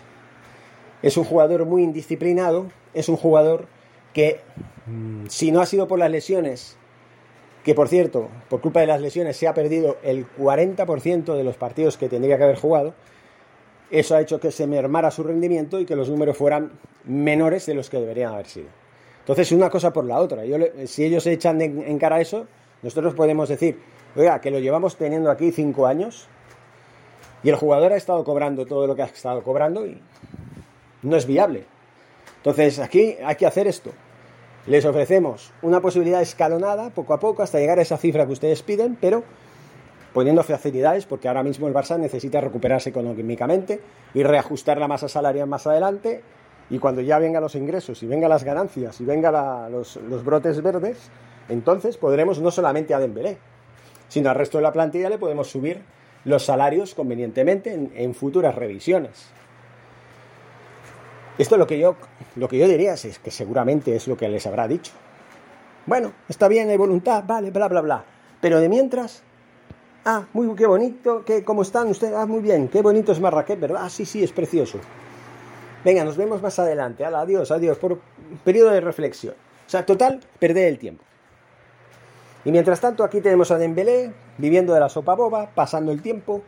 es 1.04 1.18
un 1.18 1.24
jugador 1.24 1.66
muy 1.66 1.82
indisciplinado, 1.82 2.68
es 2.94 3.10
un 3.10 3.16
jugador 3.16 3.66
que, 4.14 4.40
mm, 4.86 5.26
si 5.28 5.52
no 5.52 5.60
ha 5.60 5.66
sido 5.66 5.86
por 5.86 5.98
las 5.98 6.10
lesiones, 6.10 6.78
que 7.62 7.74
por 7.74 7.88
cierto, 7.88 8.28
por 8.48 8.62
culpa 8.62 8.80
de 8.80 8.86
las 8.86 9.02
lesiones 9.02 9.36
se 9.36 9.46
ha 9.46 9.52
perdido 9.52 9.98
el 10.02 10.26
40% 10.26 11.34
de 11.34 11.44
los 11.44 11.56
partidos 11.56 11.98
que 11.98 12.08
tendría 12.08 12.38
que 12.38 12.44
haber 12.44 12.56
jugado, 12.56 12.94
eso 13.90 14.16
ha 14.16 14.22
hecho 14.22 14.40
que 14.40 14.50
se 14.50 14.66
mermara 14.66 15.10
su 15.10 15.22
rendimiento 15.22 15.78
y 15.78 15.84
que 15.84 15.94
los 15.94 16.08
números 16.08 16.38
fueran 16.38 16.72
menores 17.04 17.66
de 17.66 17.74
los 17.74 17.90
que 17.90 17.98
deberían 17.98 18.32
haber 18.32 18.46
sido. 18.46 18.68
Entonces, 19.20 19.52
una 19.52 19.68
cosa 19.68 19.92
por 19.92 20.06
la 20.06 20.18
otra. 20.18 20.42
si 20.86 21.04
ellos 21.04 21.26
echan 21.26 21.60
en, 21.60 21.98
cara 21.98 22.18
eso, 22.18 22.46
nosotros 22.82 23.12
podemos 23.12 23.50
decir, 23.50 23.78
oiga, 24.16 24.40
que 24.40 24.50
lo 24.50 24.58
llevamos 24.58 24.96
teniendo 24.96 25.30
aquí 25.30 25.52
cinco 25.52 25.86
años 25.86 26.28
y 27.42 27.50
el 27.50 27.56
jugador 27.56 27.92
ha 27.92 27.96
estado 27.96 28.24
cobrando 28.24 28.64
todo 28.64 28.86
lo 28.86 28.96
que 28.96 29.02
ha 29.02 29.06
estado 29.06 29.42
cobrando 29.42 29.86
y 29.86 30.00
no 31.04 31.16
es 31.16 31.26
viable. 31.26 31.64
Entonces, 32.38 32.78
aquí 32.78 33.16
hay 33.24 33.36
que 33.36 33.46
hacer 33.46 33.66
esto. 33.66 33.92
Les 34.66 34.84
ofrecemos 34.84 35.52
una 35.62 35.80
posibilidad 35.80 36.22
escalonada, 36.22 36.90
poco 36.90 37.14
a 37.14 37.20
poco, 37.20 37.42
hasta 37.42 37.58
llegar 37.58 37.78
a 37.78 37.82
esa 37.82 37.98
cifra 37.98 38.26
que 38.26 38.32
ustedes 38.32 38.62
piden, 38.62 38.96
pero 39.00 39.22
poniendo 40.14 40.42
facilidades, 40.42 41.04
porque 41.04 41.28
ahora 41.28 41.42
mismo 41.42 41.68
el 41.68 41.74
Barça 41.74 41.98
necesita 41.98 42.40
recuperarse 42.40 42.88
económicamente 42.88 43.80
y 44.14 44.22
reajustar 44.22 44.78
la 44.78 44.88
masa 44.88 45.08
salarial 45.08 45.48
más 45.48 45.66
adelante. 45.66 46.22
Y 46.70 46.78
cuando 46.78 47.02
ya 47.02 47.18
vengan 47.18 47.42
los 47.42 47.56
ingresos 47.56 48.02
y 48.02 48.06
vengan 48.06 48.30
las 48.30 48.44
ganancias 48.44 49.00
y 49.00 49.04
vengan 49.04 49.70
los, 49.70 49.98
brotes 50.24 50.62
verdes, 50.62 51.10
entonces 51.50 51.98
podremos 51.98 52.40
no 52.40 52.50
solamente 52.50 52.94
a 52.94 53.00
Dembélé, 53.00 53.36
sino 54.08 54.30
al 54.30 54.36
resto 54.36 54.58
de 54.58 54.62
la 54.62 54.72
plantilla 54.72 55.10
le 55.10 55.18
podemos 55.18 55.50
subir 55.50 55.82
los 56.24 56.44
salarios 56.44 56.94
convenientemente 56.94 57.74
en, 57.74 58.14
futuras 58.14 58.54
revisiones. 58.54 59.26
Esto 61.38 61.54
es 61.56 61.58
lo 61.58 61.66
que 61.66 61.78
yo, 61.78 61.96
lo 62.36 62.48
que 62.48 62.58
yo 62.58 62.68
diría, 62.68 62.94
es 62.94 63.18
que 63.18 63.30
seguramente 63.30 63.94
es 63.96 64.06
lo 64.06 64.16
que 64.16 64.28
les 64.28 64.46
habrá 64.46 64.68
dicho. 64.68 64.92
Bueno, 65.86 66.12
está 66.28 66.48
bien, 66.48 66.70
hay 66.70 66.76
voluntad, 66.76 67.24
vale, 67.26 67.50
bla, 67.50 67.68
bla, 67.68 67.80
bla. 67.80 68.04
Pero 68.40 68.60
de 68.60 68.68
mientras, 68.68 69.22
Ah, 70.06 70.26
muy 70.34 70.54
qué 70.54 70.66
bonito, 70.66 71.24
¿qué, 71.24 71.42
¿cómo 71.42 71.62
están 71.62 71.88
ustedes? 71.88 72.14
Ah, 72.14 72.26
muy 72.26 72.40
bien, 72.42 72.68
qué 72.68 72.82
bonito 72.82 73.12
es 73.12 73.20
Marrakech, 73.20 73.58
¿verdad? 73.58 73.84
Ah, 73.84 73.88
sí, 73.88 74.04
sí, 74.04 74.22
es 74.22 74.32
precioso. 74.32 74.78
Venga, 75.82 76.04
nos 76.04 76.18
vemos 76.18 76.42
más 76.42 76.58
adelante. 76.58 77.06
adiós, 77.06 77.50
adiós, 77.50 77.78
por 77.78 77.98
periodo 78.44 78.70
de 78.70 78.82
reflexión. 78.82 79.34
O 79.66 79.70
sea, 79.70 79.86
total, 79.86 80.20
perder 80.38 80.68
el 80.68 80.78
tiempo. 80.78 81.02
Y 82.44 82.52
mientras 82.52 82.80
tanto, 82.80 83.02
aquí 83.02 83.22
tenemos 83.22 83.50
a 83.50 83.56
Dembélé, 83.56 84.12
viviendo 84.36 84.74
de 84.74 84.80
la 84.80 84.90
sopa 84.90 85.14
boba, 85.14 85.48
pasando 85.54 85.90
el 85.90 86.02
tiempo. 86.02 86.42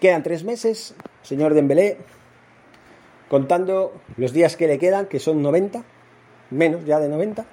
Quedan 0.00 0.24
tres 0.24 0.42
meses, 0.42 0.96
señor 1.22 1.54
Dembélé, 1.54 1.98
contando 3.28 3.92
los 4.16 4.32
días 4.32 4.56
que 4.56 4.66
le 4.66 4.78
quedan, 4.78 5.06
que 5.06 5.18
son 5.18 5.42
90, 5.42 5.82
menos 6.50 6.84
ya 6.84 6.98
de 7.00 7.08
90, 7.08 7.44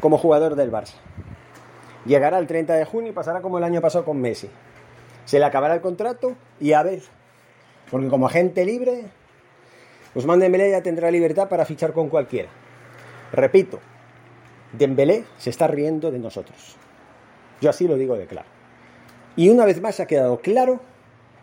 como 0.00 0.18
jugador 0.18 0.54
del 0.54 0.70
Barça. 0.70 0.94
Llegará 2.04 2.38
el 2.38 2.46
30 2.46 2.74
de 2.74 2.84
junio 2.84 3.10
y 3.10 3.14
pasará 3.14 3.40
como 3.40 3.58
el 3.58 3.64
año 3.64 3.80
pasado 3.80 4.04
con 4.04 4.20
Messi. 4.20 4.50
Se 5.24 5.38
le 5.38 5.44
acabará 5.44 5.74
el 5.74 5.80
contrato 5.80 6.34
y 6.60 6.72
a 6.72 6.82
ver, 6.82 7.00
porque 7.90 8.08
como 8.08 8.26
agente 8.26 8.64
libre, 8.64 9.04
Usman 10.14 10.38
Dembélé 10.38 10.70
ya 10.70 10.82
tendrá 10.82 11.10
libertad 11.10 11.48
para 11.48 11.64
fichar 11.64 11.92
con 11.92 12.08
cualquiera. 12.08 12.50
Repito, 13.32 13.80
Dembélé 14.72 15.24
se 15.38 15.50
está 15.50 15.66
riendo 15.66 16.10
de 16.10 16.18
nosotros. 16.18 16.76
Yo 17.60 17.70
así 17.70 17.88
lo 17.88 17.96
digo 17.96 18.16
de 18.16 18.26
claro. 18.26 18.48
Y 19.36 19.48
una 19.48 19.64
vez 19.64 19.80
más 19.80 19.98
ha 20.00 20.06
quedado 20.06 20.40
claro 20.40 20.80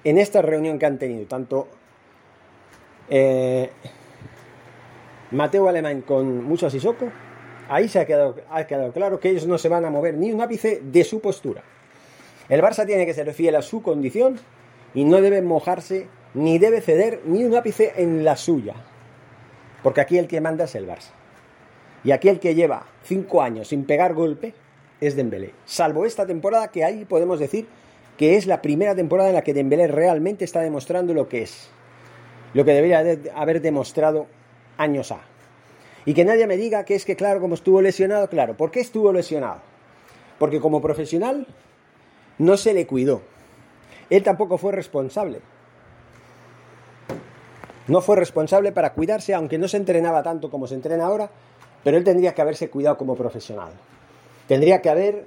en 0.04 0.18
esta 0.18 0.42
reunión 0.42 0.80
que 0.80 0.86
han 0.86 1.00
tenido 1.00 1.26
tanto 1.26 1.68
eh, 3.10 3.70
Mateo 5.32 5.68
Alemán 5.68 6.02
con 6.02 6.44
Mucho 6.44 6.70
Sissoko 6.70 7.10
Ahí 7.72 7.88
se 7.88 8.00
ha 8.00 8.06
quedado, 8.06 8.36
ha 8.50 8.68
quedado 8.68 8.92
claro 8.92 9.22
que 9.22 9.30
ellos 9.30 9.48
no 9.48 9.58
se 9.58 9.70
van 9.70 9.86
a 9.86 9.90
mover 9.90 10.16
ni 10.16 10.34
un 10.34 10.42
ápice 10.42 10.82
de 10.84 11.06
su 11.06 11.22
postura. 11.22 11.64
El 12.50 12.62
Barça 12.62 12.86
tiene 12.86 13.06
que 13.06 13.14
ser 13.14 13.34
fiel 13.34 13.56
a 13.56 13.62
su 13.62 13.82
condición 13.82 14.38
y 14.94 15.06
no 15.06 15.22
debe 15.22 15.42
mojarse 15.42 16.08
ni 16.34 16.60
debe 16.60 16.82
ceder 16.82 17.22
ni 17.24 17.46
un 17.46 17.56
ápice 17.56 17.94
en 17.96 18.26
la 18.26 18.36
suya. 18.36 18.76
Porque 19.84 20.02
aquí 20.02 20.18
el 20.18 20.28
que 20.28 20.42
manda 20.42 20.66
es 20.66 20.76
el 20.76 20.86
Barça. 20.86 21.12
Y 22.04 22.12
aquí 22.12 22.28
el 22.28 22.42
que 22.42 22.56
lleva 22.56 22.88
cinco 23.04 23.42
años 23.42 23.70
sin 23.70 23.86
pegar 23.86 24.16
golpe 24.16 24.54
es 25.00 25.16
Dembélé. 25.16 25.54
Salvo 25.64 26.06
esta 26.06 26.26
temporada 26.26 26.68
que 26.68 26.84
ahí 26.84 27.06
podemos 27.06 27.40
decir 27.40 27.68
que 28.18 28.36
es 28.36 28.48
la 28.48 28.62
primera 28.62 28.96
temporada 28.96 29.30
en 29.30 29.36
la 29.36 29.44
que 29.44 29.54
Dembélé 29.54 29.88
realmente 29.88 30.44
está 30.44 30.60
demostrando 30.60 31.14
lo 31.14 31.30
que 31.30 31.44
es. 31.44 31.70
Lo 32.54 32.66
que 32.66 32.74
debería 32.74 33.04
haber 33.36 33.62
demostrado 33.62 34.28
años 34.78 35.12
A. 35.12 35.22
Y 36.06 36.14
que 36.14 36.26
nadie 36.26 36.48
me 36.48 36.58
diga 36.58 36.84
que 36.84 36.96
es 36.96 37.06
que, 37.06 37.16
claro, 37.16 37.40
como 37.40 37.56
estuvo 37.56 37.82
lesionado, 37.82 38.28
claro, 38.28 38.56
¿por 38.56 38.72
qué 38.72 38.80
estuvo 38.80 39.14
lesionado? 39.14 39.62
Porque 40.40 40.60
como 40.60 40.82
profesional 40.82 41.46
no 42.40 42.58
se 42.58 42.74
le 42.74 42.88
cuidó. 42.88 43.22
Él 44.10 44.24
tampoco 44.24 44.58
fue 44.58 44.72
responsable. 44.72 45.42
No 47.88 48.02
fue 48.02 48.16
responsable 48.16 48.72
para 48.72 48.94
cuidarse, 48.94 49.34
aunque 49.34 49.58
no 49.58 49.68
se 49.68 49.78
entrenaba 49.78 50.24
tanto 50.24 50.50
como 50.50 50.68
se 50.68 50.76
entrena 50.76 51.06
ahora, 51.06 51.30
pero 51.84 51.98
él 51.98 52.04
tendría 52.04 52.34
que 52.34 52.42
haberse 52.42 52.70
cuidado 52.70 52.98
como 52.98 53.16
profesional. 53.16 53.72
Tendría 54.48 54.82
que 54.82 54.90
haber 54.90 55.26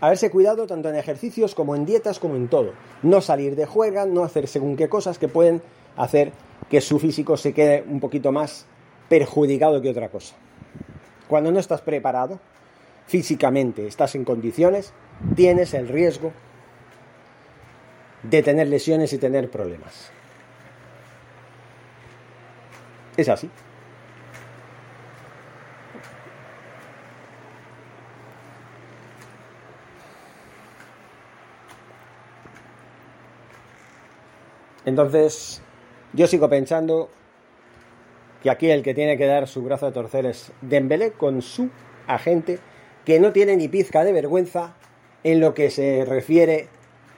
haberse 0.00 0.30
cuidado 0.30 0.66
tanto 0.66 0.88
en 0.88 0.96
ejercicios 0.96 1.54
como 1.54 1.74
en 1.74 1.86
dietas 1.86 2.18
como 2.18 2.36
en 2.36 2.48
todo. 2.48 2.72
No 3.02 3.20
salir 3.20 3.56
de 3.56 3.66
juega, 3.66 4.06
no 4.06 4.24
hacer 4.24 4.48
según 4.48 4.76
qué 4.76 4.88
cosas 4.88 5.18
que 5.18 5.28
pueden 5.28 5.62
hacer 5.96 6.32
que 6.70 6.80
su 6.80 6.98
físico 6.98 7.36
se 7.36 7.52
quede 7.52 7.84
un 7.88 8.00
poquito 8.00 8.32
más 8.32 8.66
perjudicado 9.08 9.80
que 9.80 9.90
otra 9.90 10.08
cosa. 10.08 10.34
Cuando 11.28 11.50
no 11.50 11.58
estás 11.58 11.80
preparado, 11.80 12.40
físicamente 13.06 13.86
estás 13.86 14.14
en 14.14 14.24
condiciones, 14.24 14.92
tienes 15.34 15.74
el 15.74 15.88
riesgo 15.88 16.32
de 18.22 18.42
tener 18.42 18.68
lesiones 18.68 19.12
y 19.12 19.18
tener 19.18 19.50
problemas. 19.50 20.10
Es 23.16 23.28
así. 23.28 23.48
Entonces, 34.86 35.60
yo 36.14 36.26
sigo 36.26 36.48
pensando 36.48 37.10
que 38.42 38.50
aquí 38.50 38.70
el 38.70 38.82
que 38.82 38.94
tiene 38.94 39.18
que 39.18 39.26
dar 39.26 39.48
su 39.48 39.62
brazo 39.62 39.86
a 39.86 39.92
torcer 39.92 40.24
es 40.24 40.52
Dembélé 40.62 41.10
con 41.10 41.42
su 41.42 41.68
agente, 42.06 42.58
que 43.04 43.20
no 43.20 43.32
tiene 43.32 43.56
ni 43.56 43.68
pizca 43.68 44.04
de 44.04 44.12
vergüenza 44.12 44.74
en 45.24 45.40
lo 45.40 45.52
que 45.54 45.70
se 45.70 46.04
refiere 46.04 46.68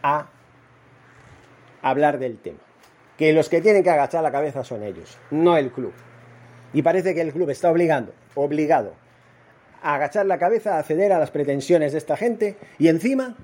a 0.02 0.28
hablar 1.82 2.18
del 2.18 2.38
tema. 2.38 2.58
Que 3.18 3.32
los 3.32 3.48
que 3.48 3.60
tienen 3.60 3.82
que 3.82 3.90
agachar 3.90 4.22
la 4.22 4.32
cabeza 4.32 4.64
son 4.64 4.82
ellos, 4.82 5.18
no 5.30 5.56
el 5.56 5.70
club. 5.70 5.92
Y 6.72 6.82
parece 6.82 7.14
que 7.14 7.20
el 7.20 7.32
club 7.32 7.50
está 7.50 7.70
obligando, 7.70 8.12
obligado 8.34 8.94
a 9.82 9.94
agachar 9.94 10.26
la 10.26 10.38
cabeza, 10.38 10.78
a 10.78 10.82
ceder 10.82 11.12
a 11.12 11.18
las 11.18 11.30
pretensiones 11.30 11.92
de 11.92 11.98
esta 11.98 12.16
gente 12.16 12.56
y 12.78 12.88
encima 12.88 13.36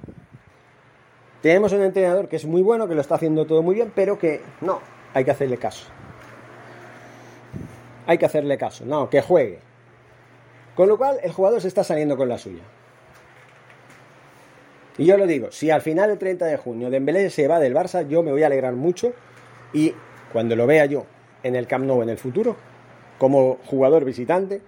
tenemos 1.45 1.73
un 1.73 1.83
entrenador 1.83 2.29
que 2.29 2.37
es 2.37 2.45
muy 2.45 2.63
bueno, 2.63 2.89
que 2.89 2.95
lo 2.95 3.01
está 3.03 3.17
haciendo 3.17 3.47
todo 3.47 3.63
muy 3.63 3.75
bien, 3.75 3.93
pero 3.95 4.19
que 4.19 4.41
no, 4.61 4.81
hay 5.13 5.25
que 5.25 5.31
hacerle 5.31 5.59
caso 5.59 5.87
hay 8.07 8.19
que 8.19 8.27
hacerle 8.27 8.59
caso, 8.59 8.85
no, 8.85 9.09
que 9.09 9.21
juegue. 9.21 9.59
Con 10.75 10.89
lo 10.89 10.99
cual, 10.99 11.21
el 11.23 11.33
jugador 11.33 11.61
se 11.61 11.69
está 11.69 11.85
saliendo 11.85 12.17
con 12.17 12.29
la 12.29 12.39
suya. 12.39 12.63
Y 14.99 15.07
yo 15.07 15.17
lo 15.17 15.27
digo, 15.27 15.51
si 15.51 15.71
al 15.71 15.83
final 15.83 16.11
del 16.11 16.19
30 16.19 16.47
de 16.47 16.57
junio 16.57 16.91
Dembélé 16.91 17.31
se 17.31 17.49
va 17.49 17.59
del 17.59 17.75
Barça, 17.75 18.07
yo 18.07 18.23
me 18.23 18.31
voy 18.31 18.43
a 18.43 18.47
alegrar 18.47 18.75
mucho 18.75 19.13
y 19.73 19.93
cuando 20.33 20.55
lo 20.55 20.67
vea 20.67 20.87
yo 20.87 21.07
en 21.43 21.57
el 21.57 21.67
Camp 21.67 21.85
Nou 21.85 22.03
en 22.03 22.11
el 22.11 22.19
futuro, 22.19 22.57
como 23.19 23.59
jugador 23.67 24.05
visitante, 24.05 24.63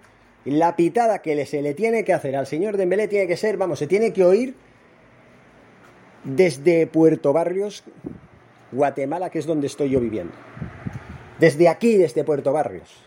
la 0.45 0.75
pitada 0.75 1.21
que 1.21 1.47
se 1.47 1.62
le 1.62 1.75
tiene 1.75 2.04
que 2.04 2.12
hacer 2.12 2.37
al 2.37 2.47
señor 2.47 2.76
Dembélé 2.76 3.06
tiene 3.09 3.26
que 3.26 3.37
ser, 3.37 3.56
vamos, 3.56 3.78
se 3.78 3.87
tiene 3.87 4.12
que 4.12 4.25
oír 4.25 4.54
desde 6.25 6.87
Puerto 6.87 7.32
Barrios, 7.32 7.85
Guatemala, 8.73 9.30
que 9.30 9.38
es 9.38 9.46
donde 9.46 9.66
estoy 9.66 9.90
yo 9.90 10.00
viviendo. 10.00 10.32
Desde 11.38 11.68
aquí, 11.68 11.96
desde 11.96 12.25
Puerto 12.25 12.52
Barrios 12.52 13.02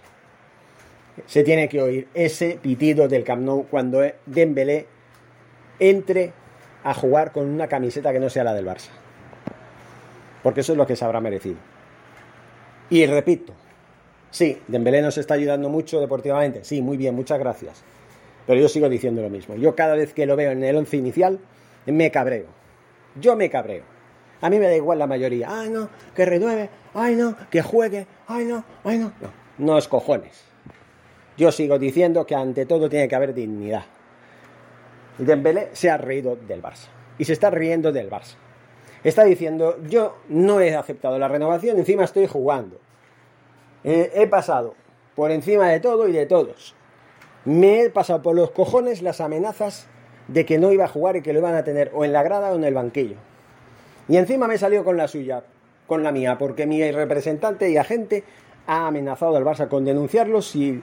se 1.25 1.43
tiene 1.43 1.67
que 1.67 1.81
oír 1.81 2.07
ese 2.13 2.57
pitido 2.61 3.09
del 3.09 3.25
Camp 3.25 3.67
cuando 3.69 4.01
Dembélé 4.25 4.87
entre 5.79 6.31
a 6.83 6.93
jugar 6.93 7.33
con 7.33 7.45
una 7.49 7.67
camiseta 7.67 8.13
que 8.13 8.19
no 8.19 8.29
sea 8.29 8.45
la 8.45 8.53
del 8.53 8.65
Barça. 8.65 8.89
Porque 10.43 10.61
eso 10.61 10.71
es 10.71 10.77
lo 10.77 10.87
que 10.87 10.95
se 10.95 11.03
habrá 11.03 11.19
merecido. 11.19 11.57
Y 12.89 13.05
repito, 13.05 13.53
Sí, 14.31 14.59
Dembélé 14.67 15.01
nos 15.01 15.17
está 15.17 15.33
ayudando 15.33 15.69
mucho 15.69 15.99
deportivamente. 15.99 16.63
Sí, 16.63 16.81
muy 16.81 16.97
bien, 16.97 17.15
muchas 17.15 17.39
gracias. 17.39 17.83
Pero 18.45 18.59
yo 18.59 18.69
sigo 18.69 18.87
diciendo 18.89 19.21
lo 19.21 19.29
mismo. 19.29 19.55
Yo 19.55 19.75
cada 19.75 19.95
vez 19.95 20.13
que 20.13 20.25
lo 20.25 20.35
veo 20.35 20.51
en 20.51 20.63
el 20.63 20.75
once 20.75 20.97
inicial, 20.97 21.39
me 21.85 22.11
cabreo. 22.11 22.45
Yo 23.15 23.35
me 23.35 23.49
cabreo. 23.49 23.83
A 24.41 24.49
mí 24.49 24.59
me 24.59 24.67
da 24.67 24.75
igual 24.75 24.99
la 24.99 25.07
mayoría. 25.07 25.47
Ay, 25.49 25.69
no, 25.69 25.89
que 26.15 26.25
renueve. 26.25 26.69
Ay, 26.93 27.15
no, 27.15 27.35
que 27.49 27.61
juegue. 27.61 28.07
Ay, 28.27 28.45
no, 28.45 28.63
ay, 28.83 28.97
no. 28.97 29.11
No, 29.19 29.31
no 29.57 29.77
es 29.77 29.87
cojones. 29.87 30.43
Yo 31.37 31.51
sigo 31.51 31.79
diciendo 31.79 32.25
que 32.25 32.35
ante 32.35 32.65
todo 32.65 32.89
tiene 32.89 33.07
que 33.07 33.15
haber 33.15 33.33
dignidad. 33.33 33.83
Dembélé 35.17 35.69
se 35.73 35.89
ha 35.89 35.97
reído 35.97 36.35
del 36.35 36.61
Barça. 36.61 36.87
Y 37.17 37.25
se 37.25 37.33
está 37.33 37.49
riendo 37.49 37.91
del 37.91 38.09
Barça. 38.09 38.35
Está 39.03 39.23
diciendo, 39.23 39.77
yo 39.87 40.17
no 40.27 40.59
he 40.59 40.75
aceptado 40.75 41.17
la 41.19 41.27
renovación, 41.27 41.77
encima 41.77 42.03
estoy 42.03 42.27
jugando. 42.27 42.79
he 43.83 44.27
pasado 44.27 44.75
por 45.15 45.31
encima 45.31 45.69
de 45.69 45.79
todo 45.79 46.07
y 46.07 46.11
de 46.11 46.25
todos. 46.25 46.75
Me 47.45 47.81
he 47.81 47.89
pasado 47.89 48.21
por 48.21 48.35
los 48.35 48.51
cojones 48.51 49.01
las 49.01 49.21
amenazas 49.21 49.87
de 50.33 50.45
que 50.45 50.59
no 50.59 50.71
iba 50.71 50.85
a 50.85 50.87
jugar 50.87 51.15
y 51.15 51.21
que 51.21 51.33
lo 51.33 51.39
iban 51.39 51.55
a 51.55 51.63
tener 51.63 51.91
o 51.93 52.05
en 52.05 52.13
la 52.13 52.23
grada 52.23 52.51
o 52.51 52.55
en 52.55 52.63
el 52.63 52.73
banquillo. 52.73 53.15
Y 54.07 54.17
encima 54.17 54.47
me 54.47 54.57
salió 54.57 54.83
con 54.83 54.97
la 54.97 55.07
suya, 55.07 55.43
con 55.87 56.03
la 56.03 56.11
mía, 56.11 56.37
porque 56.37 56.65
mi 56.65 56.91
representante 56.91 57.69
y 57.69 57.77
agente 57.77 58.23
ha 58.67 58.87
amenazado 58.87 59.35
al 59.35 59.45
Barça 59.45 59.67
con 59.67 59.85
denunciarlo 59.85 60.41
si 60.41 60.81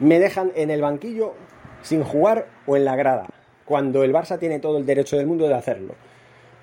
me 0.00 0.18
dejan 0.18 0.52
en 0.54 0.70
el 0.70 0.80
banquillo 0.80 1.34
sin 1.82 2.02
jugar 2.02 2.46
o 2.66 2.76
en 2.76 2.84
la 2.84 2.96
grada, 2.96 3.26
cuando 3.64 4.02
el 4.04 4.12
Barça 4.12 4.38
tiene 4.38 4.58
todo 4.58 4.78
el 4.78 4.86
derecho 4.86 5.16
del 5.16 5.26
mundo 5.26 5.46
de 5.48 5.54
hacerlo. 5.54 5.94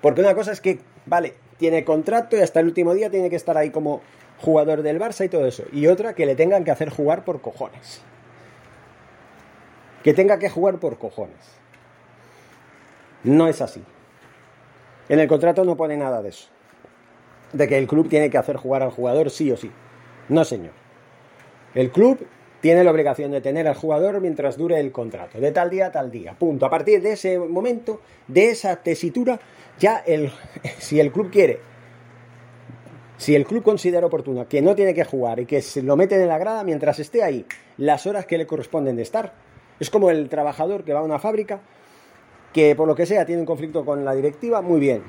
Porque 0.00 0.20
una 0.20 0.34
cosa 0.34 0.52
es 0.52 0.60
que, 0.60 0.80
vale, 1.06 1.34
tiene 1.58 1.84
contrato 1.84 2.36
y 2.36 2.40
hasta 2.40 2.60
el 2.60 2.66
último 2.66 2.94
día 2.94 3.10
tiene 3.10 3.30
que 3.30 3.36
estar 3.36 3.56
ahí 3.56 3.70
como 3.70 4.00
jugador 4.38 4.82
del 4.82 4.98
Barça 4.98 5.24
y 5.24 5.28
todo 5.28 5.46
eso. 5.46 5.64
Y 5.72 5.86
otra 5.86 6.14
que 6.14 6.26
le 6.26 6.34
tengan 6.34 6.64
que 6.64 6.72
hacer 6.72 6.90
jugar 6.90 7.24
por 7.24 7.40
cojones. 7.40 8.02
Que 10.02 10.12
tenga 10.12 10.38
que 10.38 10.50
jugar 10.50 10.78
por 10.78 10.98
cojones. 10.98 11.61
No 13.24 13.48
es 13.48 13.60
así. 13.60 13.82
En 15.08 15.20
el 15.20 15.28
contrato 15.28 15.64
no 15.64 15.76
pone 15.76 15.96
nada 15.96 16.22
de 16.22 16.30
eso. 16.30 16.48
De 17.52 17.68
que 17.68 17.78
el 17.78 17.86
club 17.86 18.08
tiene 18.08 18.30
que 18.30 18.38
hacer 18.38 18.56
jugar 18.56 18.82
al 18.82 18.90
jugador 18.90 19.30
sí 19.30 19.50
o 19.50 19.56
sí. 19.56 19.70
No, 20.28 20.44
señor. 20.44 20.72
El 21.74 21.90
club 21.90 22.26
tiene 22.60 22.84
la 22.84 22.92
obligación 22.92 23.32
de 23.32 23.40
tener 23.40 23.66
al 23.66 23.74
jugador 23.74 24.20
mientras 24.20 24.56
dure 24.56 24.78
el 24.78 24.92
contrato, 24.92 25.40
de 25.40 25.50
tal 25.50 25.68
día 25.68 25.86
a 25.86 25.92
tal 25.92 26.10
día. 26.10 26.34
Punto. 26.38 26.64
A 26.64 26.70
partir 26.70 27.02
de 27.02 27.12
ese 27.12 27.38
momento, 27.38 28.00
de 28.28 28.50
esa 28.50 28.76
tesitura, 28.76 29.38
ya 29.78 29.98
el, 29.98 30.30
si 30.78 31.00
el 31.00 31.10
club 31.10 31.30
quiere, 31.30 31.60
si 33.16 33.34
el 33.34 33.44
club 33.44 33.62
considera 33.62 34.06
oportuno 34.06 34.48
que 34.48 34.62
no 34.62 34.74
tiene 34.74 34.94
que 34.94 35.04
jugar 35.04 35.40
y 35.40 35.46
que 35.46 35.60
se 35.60 35.82
lo 35.82 35.96
meten 35.96 36.20
en 36.20 36.28
la 36.28 36.38
grada 36.38 36.64
mientras 36.64 36.98
esté 37.00 37.22
ahí, 37.22 37.44
las 37.78 38.06
horas 38.06 38.26
que 38.26 38.38
le 38.38 38.46
corresponden 38.46 38.96
de 38.96 39.02
estar, 39.02 39.32
es 39.80 39.90
como 39.90 40.10
el 40.10 40.28
trabajador 40.28 40.84
que 40.84 40.92
va 40.92 41.00
a 41.00 41.04
una 41.04 41.18
fábrica 41.18 41.60
que 42.52 42.74
por 42.76 42.86
lo 42.86 42.94
que 42.94 43.06
sea 43.06 43.24
tiene 43.24 43.40
un 43.40 43.46
conflicto 43.46 43.84
con 43.84 44.04
la 44.04 44.14
directiva, 44.14 44.60
muy 44.60 44.80
bien, 44.80 45.02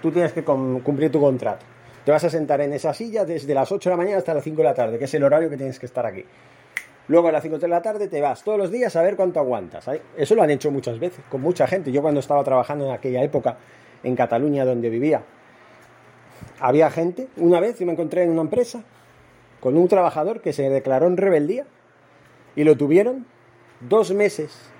tú 0.00 0.10
tienes 0.10 0.32
que 0.32 0.44
cumplir 0.44 1.10
tu 1.10 1.20
contrato. 1.20 1.64
Te 2.04 2.12
vas 2.12 2.24
a 2.24 2.30
sentar 2.30 2.60
en 2.60 2.72
esa 2.72 2.94
silla 2.94 3.24
desde 3.24 3.52
las 3.52 3.70
8 3.70 3.90
de 3.90 3.92
la 3.92 3.96
mañana 3.96 4.18
hasta 4.18 4.32
las 4.32 4.44
5 4.44 4.56
de 4.56 4.64
la 4.64 4.74
tarde, 4.74 4.98
que 4.98 5.04
es 5.04 5.14
el 5.14 5.24
horario 5.24 5.50
que 5.50 5.56
tienes 5.56 5.78
que 5.78 5.86
estar 5.86 6.06
aquí. 6.06 6.24
Luego 7.08 7.28
a 7.28 7.32
las 7.32 7.42
5 7.42 7.58
de 7.58 7.68
la 7.68 7.82
tarde 7.82 8.08
te 8.08 8.20
vas 8.20 8.42
todos 8.42 8.58
los 8.58 8.70
días 8.70 8.94
a 8.96 9.02
ver 9.02 9.16
cuánto 9.16 9.40
aguantas. 9.40 9.88
Eso 10.16 10.34
lo 10.34 10.42
han 10.42 10.50
hecho 10.50 10.70
muchas 10.70 10.98
veces, 10.98 11.24
con 11.28 11.40
mucha 11.40 11.66
gente. 11.66 11.90
Yo 11.90 12.02
cuando 12.02 12.20
estaba 12.20 12.44
trabajando 12.44 12.86
en 12.86 12.92
aquella 12.92 13.22
época 13.22 13.56
en 14.02 14.14
Cataluña 14.14 14.64
donde 14.64 14.90
vivía. 14.90 15.22
Había 16.60 16.90
gente, 16.90 17.28
una 17.36 17.60
vez 17.60 17.78
yo 17.78 17.86
me 17.86 17.92
encontré 17.92 18.22
en 18.22 18.30
una 18.30 18.42
empresa 18.42 18.84
con 19.60 19.76
un 19.76 19.88
trabajador 19.88 20.40
que 20.40 20.52
se 20.52 20.68
declaró 20.68 21.06
en 21.06 21.16
rebeldía 21.16 21.64
y 22.56 22.64
lo 22.64 22.76
tuvieron 22.76 23.26
dos 23.80 24.12
meses 24.12 24.70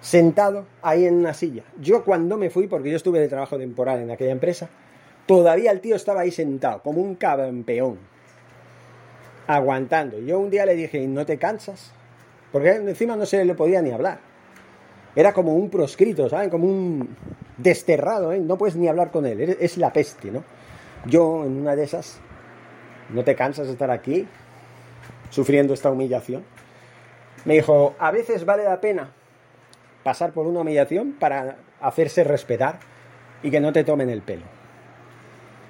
sentado 0.00 0.66
ahí 0.82 1.04
en 1.04 1.14
una 1.14 1.34
silla. 1.34 1.62
Yo 1.80 2.04
cuando 2.04 2.36
me 2.36 2.50
fui, 2.50 2.66
porque 2.66 2.90
yo 2.90 2.96
estuve 2.96 3.20
de 3.20 3.28
trabajo 3.28 3.58
temporal 3.58 4.00
en 4.00 4.10
aquella 4.10 4.32
empresa, 4.32 4.68
todavía 5.26 5.70
el 5.70 5.80
tío 5.80 5.96
estaba 5.96 6.22
ahí 6.22 6.30
sentado, 6.30 6.82
como 6.82 7.00
un 7.00 7.14
campeón, 7.14 7.98
aguantando. 9.46 10.18
Yo 10.18 10.38
un 10.38 10.50
día 10.50 10.66
le 10.66 10.74
dije, 10.74 11.06
¿no 11.06 11.26
te 11.26 11.38
cansas? 11.38 11.92
Porque 12.52 12.70
encima 12.70 13.16
no 13.16 13.26
se 13.26 13.44
le 13.44 13.54
podía 13.54 13.82
ni 13.82 13.90
hablar. 13.90 14.18
Era 15.14 15.32
como 15.32 15.54
un 15.54 15.70
proscrito, 15.70 16.28
¿saben? 16.28 16.50
Como 16.50 16.66
un 16.66 17.16
desterrado, 17.56 18.32
¿eh? 18.32 18.40
No 18.40 18.56
puedes 18.56 18.76
ni 18.76 18.88
hablar 18.88 19.10
con 19.10 19.26
él, 19.26 19.56
es 19.60 19.76
la 19.76 19.92
peste, 19.92 20.30
¿no? 20.30 20.44
Yo 21.06 21.44
en 21.44 21.60
una 21.60 21.74
de 21.74 21.84
esas, 21.84 22.20
¿no 23.10 23.24
te 23.24 23.34
cansas 23.34 23.66
de 23.66 23.72
estar 23.72 23.90
aquí 23.90 24.26
sufriendo 25.30 25.74
esta 25.74 25.90
humillación? 25.90 26.44
Me 27.44 27.54
dijo, 27.54 27.94
a 27.98 28.10
veces 28.10 28.44
vale 28.44 28.64
la 28.64 28.80
pena 28.80 29.12
pasar 30.02 30.32
por 30.32 30.46
una 30.46 30.60
humillación 30.60 31.12
para 31.12 31.56
hacerse 31.80 32.24
respetar 32.24 32.78
y 33.42 33.50
que 33.50 33.60
no 33.60 33.72
te 33.72 33.84
tomen 33.84 34.10
el 34.10 34.22
pelo. 34.22 34.44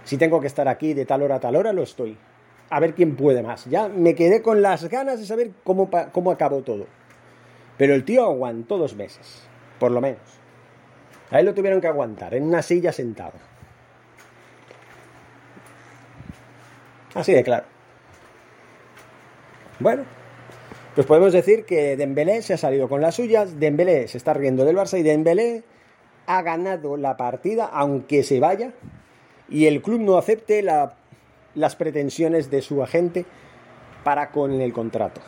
Si 0.05 0.17
tengo 0.17 0.41
que 0.41 0.47
estar 0.47 0.69
aquí 0.69 0.95
de 0.95 1.07
tal 1.07 1.23
hora 1.23 1.37
a 1.37 1.41
tal 1.41 1.57
hora, 1.57 1.73
lo 1.73 1.83
estoy. 1.83 2.17
A 2.71 2.81
ver 2.81 2.95
quién 2.95 3.17
puede 3.17 3.43
más. 3.43 3.67
Ya 3.67 3.89
me 3.89 4.15
quedé 4.15 4.43
con 4.43 4.63
las 4.63 4.89
ganas 4.89 5.21
de 5.21 5.27
saber 5.27 5.51
cómo, 5.65 5.91
cómo 6.13 6.31
acabó 6.31 6.63
todo. 6.63 6.87
Pero 7.77 7.95
el 7.95 8.05
tío 8.05 8.25
aguantó 8.25 8.79
dos 8.79 8.95
meses, 8.95 9.43
por 9.79 9.91
lo 9.91 10.01
menos. 10.01 10.21
A 11.31 11.41
él 11.41 11.47
lo 11.47 11.55
tuvieron 11.55 11.81
que 11.81 11.87
aguantar, 11.87 12.35
en 12.35 12.45
una 12.45 12.63
silla 12.63 12.93
sentado. 12.93 13.33
Así 17.15 17.33
de 17.33 17.43
claro. 17.43 17.67
Bueno, 19.79 20.05
pues 20.95 21.07
podemos 21.07 21.33
decir 21.33 21.65
que 21.65 21.97
Dembélé 21.97 22.43
se 22.43 22.55
ha 22.55 22.57
salido 22.57 22.89
con 22.89 23.01
las 23.01 23.15
suyas, 23.15 23.59
Dembélé 23.61 24.09
se 24.09 24.19
está 24.19 24.35
riendo 24.35 24.65
del 24.65 24.77
Barça 24.77 24.99
y 24.99 25.03
Dembélé 25.03 25.63
ha 26.27 26.43
ganado 26.43 26.97
la 26.97 27.17
partida 27.17 27.67
aunque 27.67 28.23
se 28.23 28.41
vaya 28.41 28.73
y 29.49 29.67
el 29.67 29.83
club 29.83 30.01
no 30.01 30.17
acepte 30.17 30.63
las 30.63 31.77
pretensiones 31.77 32.51
de 32.51 32.63
su 32.63 32.83
agente 32.83 33.25
para 34.05 34.31
con 34.31 34.61
el 34.61 34.73
contrato. 34.73 35.21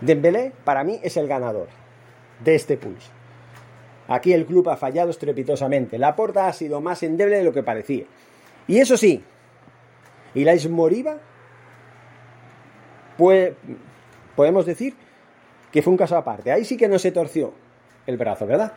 Dembélé, 0.00 0.52
para 0.64 0.82
mí, 0.82 0.98
es 1.02 1.16
el 1.16 1.28
ganador 1.28 1.68
de 2.42 2.54
este 2.54 2.76
pulso. 2.76 3.10
Aquí 4.08 4.32
el 4.32 4.46
club 4.46 4.68
ha 4.70 4.76
fallado 4.76 5.10
estrepitosamente. 5.10 5.98
La 5.98 6.16
porta 6.16 6.48
ha 6.48 6.52
sido 6.52 6.80
más 6.80 7.02
endeble 7.02 7.36
de 7.36 7.44
lo 7.44 7.52
que 7.52 7.62
parecía. 7.62 8.04
Y 8.66 8.78
eso 8.78 8.96
sí, 8.96 9.22
Ilais 10.34 10.68
Moriba, 10.68 11.18
pues, 13.16 13.52
podemos 14.40 14.64
decir 14.64 14.94
que 15.70 15.82
fue 15.82 15.90
un 15.90 15.98
caso 15.98 16.16
aparte. 16.16 16.50
Ahí 16.50 16.64
sí 16.64 16.78
que 16.78 16.88
no 16.88 16.98
se 16.98 17.12
torció 17.12 17.52
el 18.06 18.16
brazo, 18.16 18.46
¿verdad? 18.46 18.72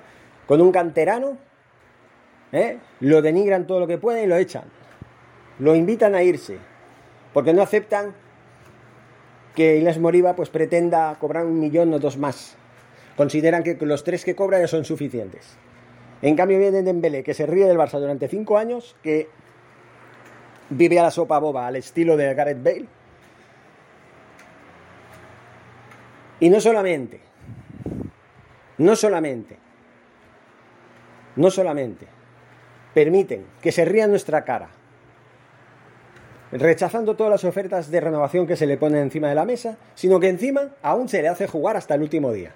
Con 0.46 0.60
un 0.60 0.74
canterano, 0.74 1.38
¿eh? 2.52 2.80
lo 3.00 3.22
denigran 3.22 3.66
todo 3.66 3.80
lo 3.80 3.88
que 3.88 3.98
pueden 3.98 4.26
y 4.26 4.28
lo 4.28 4.36
echan. 4.36 4.66
Lo 5.60 5.74
invitan 5.74 6.16
a 6.16 6.24
irse, 6.24 6.58
porque 7.34 7.54
no 7.54 7.62
aceptan 7.62 8.14
que 9.56 9.78
Iles 9.78 10.00
Moriba 10.00 10.36
pues 10.36 10.50
pretenda 10.50 11.16
cobrar 11.18 11.46
un 11.46 11.58
millón 11.62 11.94
o 11.94 12.00
dos 12.00 12.18
más. 12.18 12.58
Consideran 13.16 13.64
que 13.64 13.78
los 13.86 14.04
tres 14.04 14.26
que 14.26 14.36
cobra 14.36 14.60
ya 14.60 14.68
son 14.68 14.84
suficientes. 14.84 15.56
En 16.22 16.36
cambio 16.36 16.60
viene 16.60 16.82
Dembélé, 16.82 17.24
que 17.24 17.34
se 17.34 17.46
ríe 17.46 17.68
del 17.68 17.78
Barça 17.78 18.02
durante 18.02 18.28
cinco 18.28 18.58
años, 18.58 18.98
que 19.02 19.30
vive 20.70 21.00
a 21.00 21.04
la 21.04 21.12
sopa 21.12 21.40
boba 21.40 21.68
al 21.68 21.78
estilo 21.78 22.18
de 22.18 22.34
Gareth 22.34 22.62
Bale. 22.62 23.03
Y 26.40 26.50
no 26.50 26.60
solamente, 26.60 27.22
no 28.78 28.96
solamente, 28.96 29.58
no 31.36 31.50
solamente 31.50 32.08
permiten 32.94 33.46
que 33.62 33.72
se 33.72 33.86
rían 33.86 34.10
nuestra 34.10 34.44
cara 34.44 34.70
rechazando 36.54 37.16
todas 37.16 37.32
las 37.32 37.44
ofertas 37.44 37.90
de 37.90 38.00
renovación 38.00 38.46
que 38.46 38.56
se 38.56 38.68
le 38.68 38.78
ponen 38.78 39.02
encima 39.02 39.28
de 39.28 39.36
la 39.36 39.46
mesa, 39.46 39.78
sino 39.96 40.20
que 40.20 40.30
encima 40.30 40.76
aún 40.84 41.10
se 41.10 41.22
le 41.22 41.28
hace 41.28 41.48
jugar 41.48 41.78
hasta 41.78 41.96
el 41.96 42.04
último 42.04 42.32
día. 42.32 42.52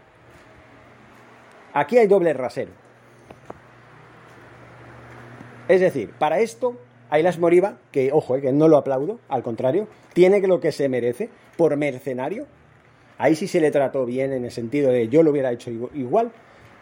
Aquí 1.73 1.97
hay 1.97 2.07
doble 2.07 2.33
rasero. 2.33 2.71
Es 5.67 5.81
decir, 5.81 6.11
para 6.17 6.39
esto, 6.39 6.77
Ailas 7.09 7.39
Moriba, 7.39 7.77
que 7.91 8.11
ojo, 8.13 8.35
eh, 8.35 8.41
que 8.41 8.51
no 8.51 8.67
lo 8.67 8.77
aplaudo, 8.77 9.19
al 9.29 9.43
contrario, 9.43 9.87
tiene 10.13 10.45
lo 10.47 10.59
que 10.59 10.71
se 10.71 10.87
merece 10.89 11.29
por 11.57 11.75
mercenario. 11.75 12.45
Ahí 13.17 13.35
sí 13.35 13.47
se 13.47 13.59
le 13.59 13.71
trató 13.71 14.05
bien 14.05 14.31
en 14.33 14.45
el 14.45 14.51
sentido 14.51 14.91
de 14.91 15.07
yo 15.07 15.23
lo 15.23 15.31
hubiera 15.31 15.51
hecho 15.51 15.71
igual. 15.71 16.31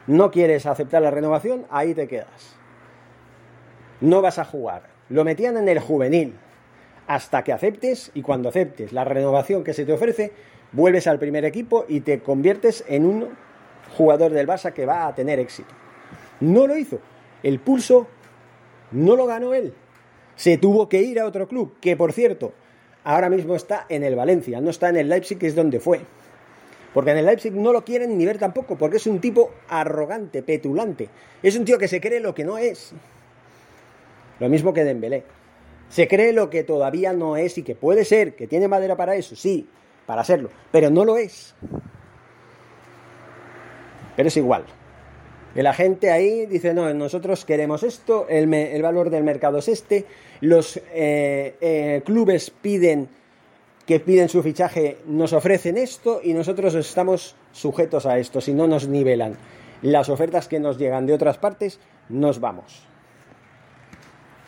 No 0.07 0.31
quieres 0.31 0.65
aceptar 0.65 1.01
la 1.01 1.11
renovación, 1.11 1.65
ahí 1.69 1.93
te 1.93 2.07
quedas. 2.07 2.55
No 4.01 4.21
vas 4.21 4.37
a 4.37 4.45
jugar. 4.45 4.89
Lo 5.09 5.23
metían 5.23 5.57
en 5.57 5.69
el 5.69 5.79
juvenil, 5.79 6.35
hasta 7.07 7.43
que 7.43 7.53
aceptes 7.53 8.11
y 8.13 8.21
cuando 8.21 8.49
aceptes 8.49 8.91
la 8.91 9.03
renovación 9.03 9.63
que 9.63 9.73
se 9.73 9.85
te 9.85 9.93
ofrece, 9.93 10.31
vuelves 10.71 11.07
al 11.07 11.19
primer 11.19 11.45
equipo 11.45 11.85
y 11.87 12.01
te 12.01 12.19
conviertes 12.19 12.83
en 12.87 13.05
un 13.05 13.29
jugador 13.97 14.31
del 14.31 14.47
Barça 14.47 14.73
que 14.73 14.85
va 14.85 15.07
a 15.07 15.15
tener 15.15 15.39
éxito. 15.39 15.73
No 16.39 16.67
lo 16.67 16.77
hizo. 16.77 16.99
El 17.43 17.59
pulso 17.59 18.07
no 18.91 19.15
lo 19.15 19.25
ganó 19.25 19.53
él. 19.53 19.73
Se 20.35 20.57
tuvo 20.57 20.89
que 20.89 21.01
ir 21.01 21.19
a 21.19 21.25
otro 21.25 21.47
club, 21.47 21.75
que 21.79 21.95
por 21.95 22.11
cierto, 22.11 22.53
ahora 23.03 23.29
mismo 23.29 23.55
está 23.55 23.85
en 23.87 24.03
el 24.03 24.15
Valencia, 24.15 24.59
no 24.59 24.69
está 24.69 24.89
en 24.89 24.97
el 24.97 25.09
Leipzig, 25.09 25.37
que 25.37 25.47
es 25.47 25.55
donde 25.55 25.79
fue. 25.79 26.01
Porque 26.95 27.11
en 27.11 27.17
el 27.17 27.25
Leipzig 27.25 27.51
no 27.51 27.73
lo 27.73 27.83
quieren 27.83 28.17
ni 28.17 28.25
ver 28.25 28.37
tampoco, 28.37 28.77
porque 28.77 28.95
es 28.95 29.05
un 29.05 29.19
tipo 29.19 29.51
arrogante, 29.67 30.41
petulante. 30.41 31.09
Es 31.43 31.57
un 31.57 31.65
tío 31.65 31.77
que 31.77 31.89
se 31.89 31.99
cree 31.99 32.21
lo 32.21 32.33
que 32.33 32.45
no 32.45 32.57
es. 32.57 32.93
Lo 34.39 34.47
mismo 34.47 34.71
que 34.71 34.85
Dembélé. 34.85 35.25
Se 35.89 36.07
cree 36.07 36.31
lo 36.31 36.49
que 36.49 36.63
todavía 36.63 37.11
no 37.11 37.35
es 37.35 37.57
y 37.57 37.63
que 37.63 37.75
puede 37.75 38.05
ser, 38.05 38.37
que 38.37 38.47
tiene 38.47 38.69
madera 38.69 38.95
para 38.95 39.17
eso, 39.17 39.35
sí, 39.35 39.67
para 40.05 40.23
serlo, 40.23 40.49
pero 40.71 40.89
no 40.89 41.03
lo 41.03 41.17
es. 41.17 41.53
Pero 44.15 44.29
es 44.29 44.37
igual. 44.37 44.63
Que 45.53 45.63
la 45.63 45.73
gente 45.73 46.11
ahí 46.11 46.45
dice, 46.45 46.73
no, 46.73 46.93
nosotros 46.93 47.43
queremos 47.43 47.83
esto, 47.83 48.25
el, 48.29 48.47
valor 48.81 49.09
del 49.09 49.25
mercado 49.25 49.57
es 49.57 49.67
este, 49.67 50.05
los 50.39 50.77
eh, 50.93 51.57
eh, 51.59 52.01
clubes 52.05 52.51
piden 52.51 53.09
que 53.85 53.99
piden 53.99 54.29
su 54.29 54.41
fichaje, 54.41 54.97
nos 55.05 55.33
ofrecen 55.33 55.77
esto 55.77 56.19
y 56.23 56.33
nosotros 56.33 56.73
estamos 56.75 57.35
sujetos 57.51 58.05
a 58.05 58.17
esto, 58.17 58.41
si 58.41 58.53
no 58.53 58.67
nos 58.67 58.87
nivelan 58.87 59.37
las 59.81 60.09
ofertas 60.09 60.47
que 60.47 60.59
nos 60.59 60.77
llegan 60.77 61.05
de 61.05 61.13
otras 61.13 61.37
partes, 61.37 61.79
nos 62.09 62.39
vamos. 62.39 62.83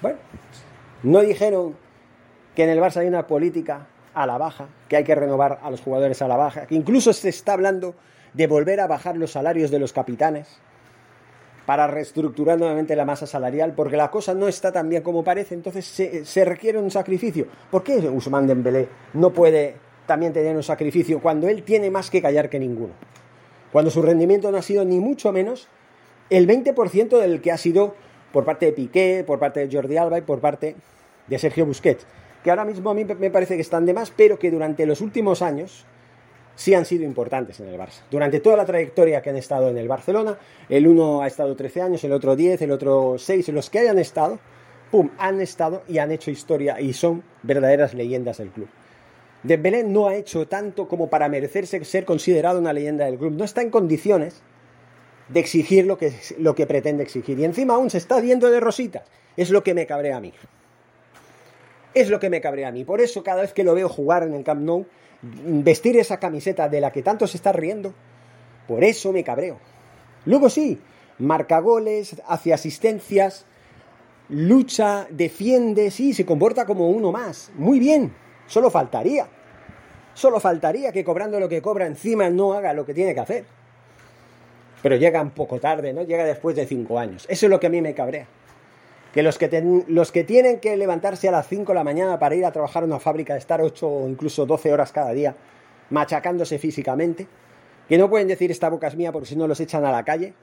Bueno, 0.01 0.17
no 1.03 1.21
dijeron 1.21 1.75
que 2.55 2.63
en 2.63 2.69
el 2.71 2.79
Barça 2.79 2.97
hay 2.97 3.07
una 3.07 3.27
política 3.27 3.87
a 4.13 4.25
la 4.25 4.37
baja, 4.37 4.67
que 4.87 4.97
hay 4.97 5.03
que 5.03 5.13
renovar 5.13 5.59
a 5.61 5.69
los 5.69 5.81
jugadores 5.81 6.21
a 6.21 6.27
la 6.27 6.37
baja, 6.37 6.65
que 6.65 6.75
incluso 6.75 7.13
se 7.13 7.29
está 7.29 7.53
hablando 7.53 7.93
de 8.33 8.47
volver 8.47 8.79
a 8.79 8.87
bajar 8.87 9.15
los 9.15 9.31
salarios 9.31 9.69
de 9.69 9.79
los 9.79 9.93
capitanes 9.93 10.59
para 11.67 11.85
reestructurar 11.85 12.57
nuevamente 12.57 12.95
la 12.95 13.03
masa 13.03 13.27
salarial, 13.27 13.73
porque 13.75 13.97
la 13.97 14.09
cosa 14.09 14.33
no 14.33 14.47
está 14.47 14.71
tan 14.71 14.87
bien 14.87 15.03
como 15.03 15.25
parece, 15.25 15.53
entonces 15.53 15.85
se, 15.85 16.45
requiere 16.45 16.79
un 16.79 16.89
sacrificio. 16.89 17.45
¿Por 17.69 17.83
qué 17.83 17.97
Usman 17.97 18.47
Dembélé 18.47 18.87
no 19.13 19.33
puede 19.33 19.75
también 20.05 20.31
tener 20.31 20.55
un 20.55 20.63
sacrificio 20.63 21.19
cuando 21.19 21.49
él 21.49 21.63
tiene 21.63 21.91
más 21.91 22.09
que 22.09 22.21
callar 22.21 22.49
que 22.49 22.57
ninguno? 22.57 22.93
Cuando 23.73 23.91
su 23.91 24.01
rendimiento 24.01 24.49
no 24.49 24.59
ha 24.59 24.61
sido 24.61 24.85
ni 24.85 25.01
mucho 25.01 25.33
menos 25.33 25.67
el 26.29 26.47
20% 26.47 27.19
del 27.19 27.41
que 27.41 27.51
ha 27.51 27.57
sido 27.57 27.95
por 28.31 28.45
parte 28.45 28.67
de 28.67 28.71
Piqué, 28.71 29.25
por 29.27 29.37
parte 29.37 29.67
de 29.67 29.75
Jordi 29.75 29.97
Alba 29.97 30.19
y 30.19 30.21
por 30.21 30.39
parte 30.39 30.77
de 31.27 31.37
Sergio 31.37 31.65
Busquets, 31.65 32.07
que 32.45 32.49
ahora 32.49 32.63
mismo 32.63 32.91
a 32.91 32.93
mí 32.93 33.03
me 33.03 33.29
parece 33.29 33.55
que 33.55 33.61
están 33.61 33.85
de 33.85 33.93
más, 33.93 34.13
pero 34.15 34.39
que 34.39 34.51
durante 34.51 34.85
los 34.85 35.01
últimos 35.01 35.41
años 35.41 35.85
sí 36.57 36.73
han 36.73 36.85
sido 36.85 37.05
importantes 37.05 37.59
en 37.61 37.69
el 37.69 37.79
Barça. 37.79 38.01
Durante 38.11 38.41
toda 38.41 38.57
la 38.57 38.65
trayectoria 38.65 39.21
que 39.21 39.29
han 39.29 39.37
estado 39.37 39.69
en 39.69 39.77
el 39.77 39.87
Barcelona, 39.87 40.37
el 40.67 40.87
uno 40.87 41.21
ha 41.21 41.27
estado 41.27 41.55
13 41.55 41.81
años, 41.83 42.03
el 42.03 42.11
otro 42.11 42.35
10, 42.35 42.63
el 42.63 42.71
otro 42.71 43.15
6, 43.17 43.47
los 43.49 43.69
que 43.69 43.79
hayan 43.79 43.99
estado, 43.99 44.39
pum, 44.91 45.11
han 45.19 45.39
estado 45.39 45.83
y 45.87 45.99
han 45.99 46.11
hecho 46.11 46.31
historia 46.31 46.81
y 46.81 46.93
son 46.93 47.23
verdaderas 47.43 47.93
leyendas 47.93 48.39
del 48.39 48.49
club. 48.49 48.67
Dembélé 49.43 49.83
no 49.83 50.07
ha 50.07 50.15
hecho 50.15 50.47
tanto 50.47 50.87
como 50.87 51.09
para 51.09 51.29
merecerse 51.29 51.85
ser 51.85 52.05
considerado 52.05 52.59
una 52.59 52.73
leyenda 52.73 53.05
del 53.05 53.17
club. 53.19 53.33
No 53.33 53.45
está 53.45 53.61
en 53.61 53.69
condiciones 53.69 54.41
de 55.29 55.39
exigir 55.39 55.85
lo 55.85 55.97
que, 55.97 56.11
lo 56.39 56.55
que 56.55 56.65
pretende 56.65 57.03
exigir. 57.03 57.39
Y 57.39 57.45
encima 57.45 57.75
aún 57.75 57.91
se 57.91 57.99
está 57.99 58.19
viendo 58.19 58.49
de 58.49 58.59
rositas. 58.59 59.03
Es 59.37 59.51
lo 59.51 59.63
que 59.63 59.75
me 59.75 59.85
cabrea 59.85 60.17
a 60.17 60.21
mí. 60.21 60.33
Es 61.93 62.09
lo 62.09 62.19
que 62.19 62.31
me 62.31 62.41
cabrea 62.41 62.69
a 62.69 62.71
mí. 62.71 62.83
Por 62.83 62.99
eso 62.99 63.23
cada 63.23 63.41
vez 63.41 63.53
que 63.53 63.63
lo 63.63 63.75
veo 63.75 63.89
jugar 63.89 64.23
en 64.23 64.33
el 64.33 64.43
Camp 64.43 64.61
Nou, 64.61 64.87
vestir 65.21 65.97
esa 65.97 66.19
camiseta 66.19 66.69
de 66.69 66.81
la 66.81 66.91
que 66.91 67.03
tanto 67.03 67.27
se 67.27 67.37
está 67.37 67.51
riendo, 67.51 67.93
por 68.67 68.83
eso 68.83 69.11
me 69.11 69.23
cabreo. 69.23 69.57
Luego 70.25 70.49
sí, 70.49 70.79
marca 71.19 71.59
goles, 71.59 72.21
hace 72.27 72.53
asistencias, 72.53 73.45
lucha, 74.29 75.07
defiende, 75.09 75.91
sí, 75.91 76.13
se 76.13 76.25
comporta 76.25 76.65
como 76.65 76.89
uno 76.89 77.11
más. 77.11 77.51
Muy 77.55 77.79
bien, 77.79 78.13
solo 78.45 78.69
faltaría. 78.69 79.27
Solo 80.13 80.39
faltaría 80.39 80.91
que 80.91 81.03
cobrando 81.03 81.39
lo 81.39 81.47
que 81.47 81.61
cobra 81.61 81.85
encima 81.85 82.29
no 82.29 82.53
haga 82.53 82.73
lo 82.73 82.85
que 82.85 82.93
tiene 82.93 83.13
que 83.13 83.19
hacer. 83.19 83.45
Pero 84.81 84.95
llega 84.95 85.21
un 85.21 85.31
poco 85.31 85.59
tarde, 85.59 85.93
¿no? 85.93 86.03
Llega 86.03 86.23
después 86.23 86.55
de 86.55 86.65
cinco 86.65 86.97
años. 86.97 87.25
Eso 87.29 87.45
es 87.45 87.49
lo 87.49 87.59
que 87.59 87.67
a 87.67 87.69
mí 87.69 87.81
me 87.81 87.93
cabrea 87.93 88.27
que 89.17 89.23
los 89.23 89.39
que, 89.39 89.83
los 89.87 90.11
que 90.11 90.23
tienen 90.23 90.59
que 90.59 90.77
levantarse 90.77 91.27
a 91.27 91.31
las 91.31 91.47
5 91.47 91.71
de 91.71 91.75
la 91.75 91.83
mañana 91.83 92.19
para 92.19 92.35
ir 92.35 92.45
a 92.45 92.51
trabajar 92.51 92.83
en 92.83 92.91
una 92.91 92.99
fábrica, 92.99 93.35
estar 93.35 93.59
8 93.59 93.87
o 93.87 94.07
incluso 94.07 94.45
12 94.45 94.71
horas 94.71 94.91
cada 94.91 95.11
día, 95.11 95.35
machacándose 95.89 96.59
físicamente, 96.59 97.25
que 97.89 97.97
no 97.97 98.11
pueden 98.11 98.27
decir 98.27 98.51
esta 98.51 98.69
boca 98.69 98.85
es 98.85 98.95
mía 98.95 99.11
porque 99.11 99.27
si 99.27 99.35
no 99.35 99.47
los 99.47 99.59
echan 99.59 99.83
a 99.85 99.91
la 99.91 100.05
calle. 100.05 100.35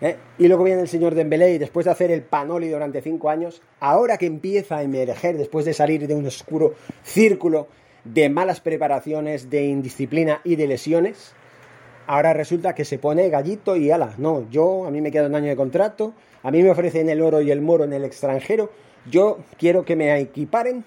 ¿eh? 0.00 0.16
Y 0.38 0.48
luego 0.48 0.64
viene 0.64 0.80
el 0.80 0.88
señor 0.88 1.14
Dembélé 1.14 1.52
y 1.52 1.58
después 1.58 1.84
de 1.84 1.90
hacer 1.90 2.10
el 2.10 2.22
panoli 2.22 2.70
durante 2.70 3.02
5 3.02 3.28
años, 3.28 3.60
ahora 3.80 4.16
que 4.16 4.24
empieza 4.24 4.78
a 4.78 4.82
emerger 4.82 5.36
después 5.36 5.66
de 5.66 5.74
salir 5.74 6.06
de 6.06 6.14
un 6.14 6.24
oscuro 6.24 6.72
círculo 7.02 7.68
de 8.04 8.30
malas 8.30 8.62
preparaciones, 8.62 9.50
de 9.50 9.66
indisciplina 9.66 10.40
y 10.42 10.56
de 10.56 10.68
lesiones, 10.68 11.34
ahora 12.06 12.32
resulta 12.32 12.74
que 12.74 12.86
se 12.86 12.98
pone 12.98 13.28
gallito 13.28 13.76
y 13.76 13.90
ala, 13.90 14.14
no, 14.16 14.48
yo 14.50 14.86
a 14.86 14.90
mí 14.90 15.02
me 15.02 15.10
queda 15.10 15.26
un 15.26 15.34
año 15.34 15.48
de 15.48 15.56
contrato, 15.56 16.14
a 16.42 16.50
mí 16.50 16.62
me 16.62 16.70
ofrecen 16.70 17.08
el 17.08 17.22
oro 17.22 17.40
y 17.40 17.50
el 17.50 17.60
moro 17.60 17.84
en 17.84 17.92
el 17.92 18.04
extranjero, 18.04 18.70
yo 19.10 19.38
quiero 19.58 19.84
que 19.84 19.96
me 19.96 20.18
equiparen 20.18 20.84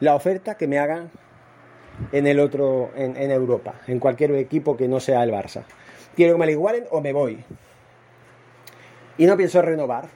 la 0.00 0.14
oferta 0.14 0.56
que 0.56 0.66
me 0.66 0.78
hagan 0.78 1.10
en 2.10 2.26
el 2.26 2.40
otro, 2.40 2.90
en, 2.96 3.30
Europa, 3.30 3.74
en 3.86 3.98
cualquier 3.98 4.32
equipo 4.32 4.76
que 4.76 4.88
no 4.88 5.00
sea 5.00 5.22
el 5.22 5.30
Barça. 5.30 5.64
Quiero 6.16 6.34
que 6.34 6.38
me 6.38 6.46
lo 6.46 6.52
igualen 6.52 6.86
o 6.90 7.00
me 7.00 7.12
voy. 7.12 7.44
Y 9.18 9.26
no 9.26 9.36
pienso 9.36 9.62
renovar 9.62 10.08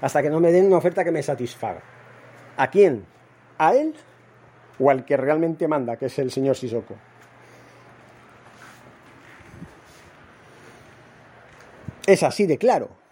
hasta 0.00 0.22
que 0.22 0.30
no 0.30 0.40
me 0.40 0.52
den 0.52 0.66
una 0.66 0.76
oferta 0.76 1.04
que 1.04 1.12
me 1.12 1.22
satisfaga. 1.22 1.80
¿A 2.56 2.68
quién? 2.70 3.06
¿A 3.58 3.74
él 3.74 3.94
o 4.78 4.90
al 4.90 5.04
que 5.04 5.16
realmente 5.16 5.68
manda, 5.68 5.96
que 5.96 6.06
es 6.06 6.18
el 6.18 6.30
señor 6.30 6.56
Sissoko? 6.56 6.94
Es 12.06 12.22
así 12.22 12.46
de 12.46 12.58
claro. 12.58 13.03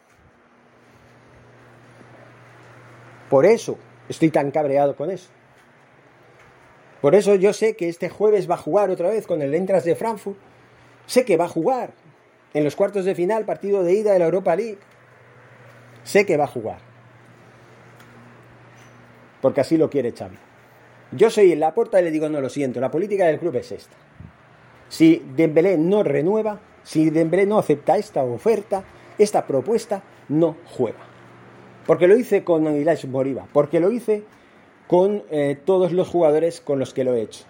Por 3.32 3.46
eso 3.46 3.78
estoy 4.10 4.28
tan 4.28 4.50
cabreado 4.50 4.94
con 4.94 5.10
eso. 5.10 5.30
Por 7.00 7.14
eso 7.14 7.34
yo 7.34 7.54
sé 7.54 7.76
que 7.76 7.88
este 7.88 8.10
jueves 8.10 8.48
va 8.48 8.56
a 8.56 8.58
jugar 8.58 8.90
otra 8.90 9.08
vez 9.08 9.26
con 9.26 9.40
el 9.40 9.54
Entras 9.54 9.84
de 9.84 9.96
Frankfurt. 9.96 10.36
Sé 11.06 11.24
que 11.24 11.38
va 11.38 11.46
a 11.46 11.48
jugar 11.48 11.94
en 12.52 12.62
los 12.62 12.76
cuartos 12.76 13.06
de 13.06 13.14
final, 13.14 13.46
partido 13.46 13.84
de 13.84 13.94
ida 13.94 14.12
de 14.12 14.18
la 14.18 14.26
Europa 14.26 14.54
League. 14.54 14.76
Sé 16.04 16.26
que 16.26 16.36
va 16.36 16.44
a 16.44 16.48
jugar. 16.48 16.80
Porque 19.40 19.62
así 19.62 19.78
lo 19.78 19.88
quiere 19.88 20.12
Xavi. 20.12 20.36
Yo 21.12 21.30
soy 21.30 21.52
en 21.52 21.60
la 21.60 21.72
puerta 21.72 22.02
y 22.02 22.04
le 22.04 22.10
digo, 22.10 22.28
no 22.28 22.42
lo 22.42 22.50
siento, 22.50 22.80
la 22.80 22.90
política 22.90 23.24
del 23.24 23.38
club 23.38 23.56
es 23.56 23.72
esta. 23.72 23.96
Si 24.90 25.24
Dembélé 25.34 25.78
no 25.78 26.02
renueva, 26.02 26.60
si 26.82 27.08
Dembélé 27.08 27.46
no 27.46 27.58
acepta 27.58 27.96
esta 27.96 28.22
oferta, 28.24 28.84
esta 29.16 29.46
propuesta, 29.46 30.02
no 30.28 30.58
juega. 30.66 31.11
Porque 31.86 32.06
lo 32.06 32.16
hice 32.16 32.44
con 32.44 32.66
Aguilar 32.66 32.98
Moriba, 33.08 33.46
porque 33.52 33.80
lo 33.80 33.90
hice 33.90 34.22
con 34.86 35.22
eh, 35.30 35.58
todos 35.64 35.92
los 35.92 36.08
jugadores 36.08 36.60
con 36.60 36.78
los 36.78 36.94
que 36.94 37.04
lo 37.04 37.14
he 37.14 37.22
hecho. 37.22 37.44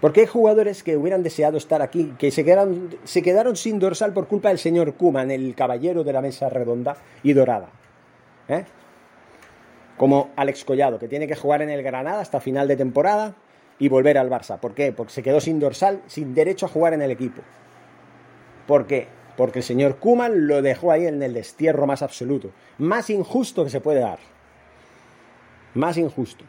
Porque 0.00 0.20
hay 0.20 0.26
jugadores 0.26 0.82
que 0.82 0.96
hubieran 0.96 1.22
deseado 1.22 1.56
estar 1.56 1.82
aquí, 1.82 2.14
que 2.18 2.30
se 2.30 2.44
quedaron, 2.44 2.96
se 3.04 3.20
quedaron 3.22 3.56
sin 3.56 3.80
dorsal 3.80 4.12
por 4.12 4.28
culpa 4.28 4.48
del 4.48 4.58
señor 4.58 4.94
Kuman, 4.94 5.30
el 5.30 5.54
caballero 5.56 6.04
de 6.04 6.12
la 6.12 6.22
mesa 6.22 6.48
redonda 6.48 6.96
y 7.24 7.32
dorada. 7.32 7.68
¿eh? 8.48 8.64
Como 9.96 10.30
Alex 10.36 10.64
Collado, 10.64 11.00
que 11.00 11.08
tiene 11.08 11.26
que 11.26 11.34
jugar 11.34 11.62
en 11.62 11.70
el 11.70 11.82
Granada 11.82 12.20
hasta 12.20 12.38
final 12.38 12.68
de 12.68 12.76
temporada, 12.76 13.34
y 13.78 13.88
volver 13.88 14.18
al 14.18 14.30
Barça. 14.30 14.58
¿Por 14.58 14.74
qué? 14.74 14.92
Porque 14.92 15.12
se 15.12 15.22
quedó 15.22 15.40
sin 15.40 15.60
dorsal, 15.60 16.02
sin 16.06 16.34
derecho 16.34 16.66
a 16.66 16.68
jugar 16.68 16.94
en 16.94 17.02
el 17.02 17.10
equipo. 17.10 17.42
¿Por 18.66 18.86
qué? 18.86 19.06
Porque 19.38 19.60
el 19.60 19.64
señor 19.64 19.98
Kuman 19.98 20.48
lo 20.48 20.62
dejó 20.62 20.90
ahí 20.90 21.06
en 21.06 21.22
el 21.22 21.32
destierro 21.32 21.86
más 21.86 22.02
absoluto. 22.02 22.50
Más 22.78 23.08
injusto 23.08 23.62
que 23.62 23.70
se 23.70 23.80
puede 23.80 24.00
dar. 24.00 24.18
Más 25.74 25.96
injusto. 25.96 26.44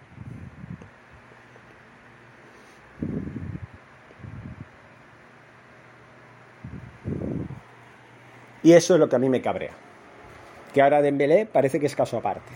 Y 8.64 8.74
eso 8.74 8.96
es 8.96 9.00
lo 9.00 9.08
que 9.08 9.16
a 9.16 9.20
mí 9.20 9.30
me 9.30 9.44
cabrea. 9.44 9.74
Que 10.74 10.82
ahora 10.82 11.04
Dembélé 11.04 11.46
parece 11.46 11.80
que 11.80 11.86
es 11.86 11.96
caso 11.96 12.18
aparte. 12.18 12.52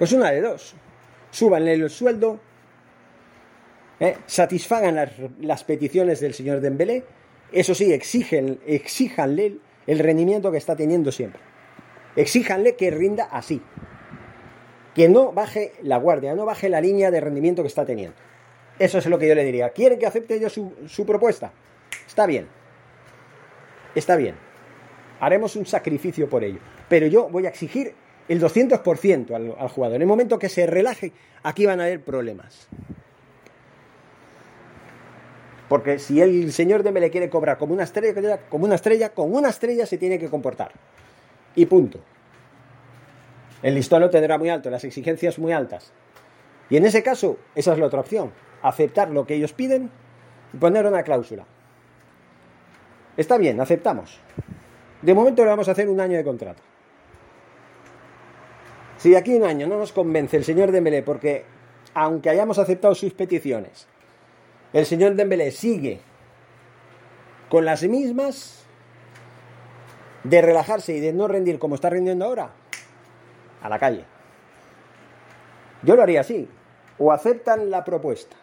Pues 0.00 0.12
una 0.12 0.32
de 0.32 0.40
dos. 0.40 0.74
Súbanle 1.30 1.74
el 1.74 1.88
sueldo 1.90 2.40
¿eh? 4.00 4.16
satisfagan 4.26 4.96
las, 5.40 5.62
peticiones 5.62 6.18
del 6.18 6.34
señor 6.34 6.60
Dembélé, 6.60 7.04
eso 7.52 7.74
sí, 7.74 7.92
exigen, 7.92 8.60
exíjanle 8.66 9.58
el 9.86 9.98
rendimiento 9.98 10.50
que 10.50 10.58
está 10.58 10.76
teniendo 10.76 11.10
siempre. 11.12 11.40
Exíjanle 12.16 12.76
que 12.76 12.90
rinda 12.90 13.24
así. 13.24 13.60
Que 14.94 15.08
no 15.08 15.32
baje 15.32 15.72
la 15.82 15.96
guardia, 15.96 16.34
no 16.34 16.44
baje 16.44 16.68
la 16.68 16.80
línea 16.80 17.10
de 17.10 17.20
rendimiento 17.20 17.62
que 17.62 17.68
está 17.68 17.84
teniendo. 17.84 18.16
Eso 18.78 18.98
es 18.98 19.06
lo 19.06 19.18
que 19.18 19.28
yo 19.28 19.34
le 19.34 19.44
diría. 19.44 19.70
¿Quieren 19.70 19.98
que 19.98 20.06
acepte 20.06 20.40
yo 20.40 20.48
su, 20.48 21.06
propuesta? 21.06 21.52
Está 22.06 22.26
bien. 22.26 22.46
Está 23.94 24.16
bien. 24.16 24.34
Haremos 25.20 25.56
un 25.56 25.66
sacrificio 25.66 26.28
por 26.28 26.44
ello. 26.44 26.60
Pero 26.88 27.06
yo 27.06 27.28
voy 27.28 27.46
a 27.46 27.50
exigir 27.50 27.94
el 28.28 28.40
200% 28.40 29.34
al, 29.34 29.54
al 29.58 29.68
jugador. 29.68 29.96
En 29.96 30.02
el 30.02 30.08
momento 30.08 30.38
que 30.38 30.48
se 30.48 30.66
relaje, 30.66 31.12
aquí 31.42 31.66
van 31.66 31.80
a 31.80 31.84
haber 31.84 32.02
problemas. 32.02 32.68
Porque 35.70 36.00
si 36.00 36.20
el 36.20 36.52
señor 36.52 36.82
Dembélé 36.82 37.12
quiere 37.12 37.30
cobrar 37.30 37.56
como 37.56 37.74
una 37.74 37.84
estrella, 37.84 38.40
como 38.48 38.64
una 38.64 38.74
estrella, 38.74 39.10
con 39.10 39.32
una 39.32 39.50
estrella 39.50 39.86
se 39.86 39.98
tiene 39.98 40.18
que 40.18 40.28
comportar. 40.28 40.72
Y 41.54 41.66
punto. 41.66 42.00
El 43.62 43.76
listón 43.76 44.00
lo 44.00 44.10
tendrá 44.10 44.36
muy 44.36 44.48
alto, 44.48 44.68
las 44.68 44.82
exigencias 44.82 45.38
muy 45.38 45.52
altas. 45.52 45.92
Y 46.70 46.76
en 46.76 46.86
ese 46.86 47.04
caso, 47.04 47.36
esa 47.54 47.72
es 47.72 47.78
la 47.78 47.86
otra 47.86 48.00
opción. 48.00 48.32
Aceptar 48.62 49.10
lo 49.10 49.24
que 49.24 49.36
ellos 49.36 49.52
piden 49.52 49.92
y 50.52 50.56
poner 50.56 50.86
una 50.86 51.04
cláusula. 51.04 51.46
Está 53.16 53.38
bien, 53.38 53.60
aceptamos. 53.60 54.18
De 55.02 55.14
momento 55.14 55.44
le 55.44 55.50
vamos 55.50 55.68
a 55.68 55.70
hacer 55.70 55.88
un 55.88 56.00
año 56.00 56.16
de 56.16 56.24
contrato. 56.24 56.62
Si 58.96 59.10
de 59.10 59.18
aquí 59.18 59.34
a 59.34 59.36
un 59.36 59.44
año 59.44 59.68
no 59.68 59.78
nos 59.78 59.92
convence 59.92 60.36
el 60.36 60.42
señor 60.42 60.72
Dembélé, 60.72 61.04
porque 61.04 61.44
aunque 61.94 62.28
hayamos 62.28 62.58
aceptado 62.58 62.96
sus 62.96 63.12
peticiones, 63.12 63.86
el 64.72 64.86
señor 64.86 65.14
Dembélé 65.14 65.50
sigue 65.50 66.00
con 67.48 67.64
las 67.64 67.82
mismas 67.82 68.64
de 70.24 70.42
relajarse 70.42 70.96
y 70.96 71.00
de 71.00 71.12
no 71.12 71.28
rendir 71.28 71.58
como 71.58 71.74
está 71.74 71.90
rindiendo 71.90 72.24
ahora, 72.24 72.50
a 73.62 73.68
la 73.68 73.78
calle. 73.78 74.04
Yo 75.82 75.96
lo 75.96 76.02
haría 76.02 76.20
así. 76.20 76.48
O 76.98 77.12
aceptan 77.12 77.70
la 77.70 77.84
propuesta 77.84 78.36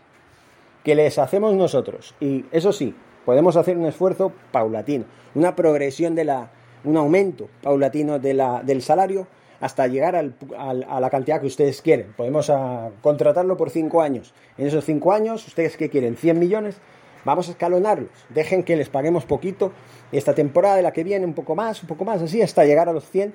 que 0.83 0.95
les 0.95 1.19
hacemos 1.19 1.53
nosotros. 1.53 2.15
Y 2.19 2.45
eso 2.51 2.73
sí, 2.73 2.95
podemos 3.25 3.55
hacer 3.55 3.77
un 3.77 3.85
esfuerzo 3.85 4.33
paulatino, 4.51 5.05
una 5.35 5.55
progresión 5.55 6.15
de 6.15 6.25
la, 6.25 6.49
un 6.83 6.97
aumento 6.97 7.49
paulatino 7.61 8.19
de 8.19 8.33
la, 8.33 8.63
del 8.63 8.81
salario 8.81 9.27
hasta 9.59 9.87
llegar 9.87 10.15
al, 10.15 10.35
a 10.57 10.99
la 10.99 11.09
cantidad 11.09 11.41
que 11.41 11.47
ustedes 11.47 11.81
quieren. 11.81 12.13
Podemos 12.15 12.49
ah, 12.49 12.89
contratarlo 13.01 13.57
por 13.57 13.69
cinco 13.69 14.01
años. 14.01 14.33
En 14.57 14.67
esos 14.67 14.85
cinco 14.85 15.11
años, 15.11 15.45
¿ustedes 15.47 15.77
qué 15.77 15.89
quieren? 15.89 16.15
¿100 16.15 16.35
millones? 16.35 16.77
Vamos 17.25 17.47
a 17.47 17.51
escalonarlos. 17.51 18.09
Dejen 18.29 18.63
que 18.63 18.75
les 18.75 18.89
paguemos 18.89 19.25
poquito 19.25 19.71
esta 20.11 20.33
temporada, 20.33 20.77
de 20.77 20.81
la 20.81 20.93
que 20.93 21.03
viene, 21.03 21.25
un 21.25 21.33
poco 21.33 21.55
más, 21.55 21.81
un 21.81 21.87
poco 21.87 22.05
más, 22.05 22.21
así, 22.21 22.41
hasta 22.41 22.63
llegar 22.63 22.87
a 22.87 22.93
los 22.93 23.09
100 23.09 23.33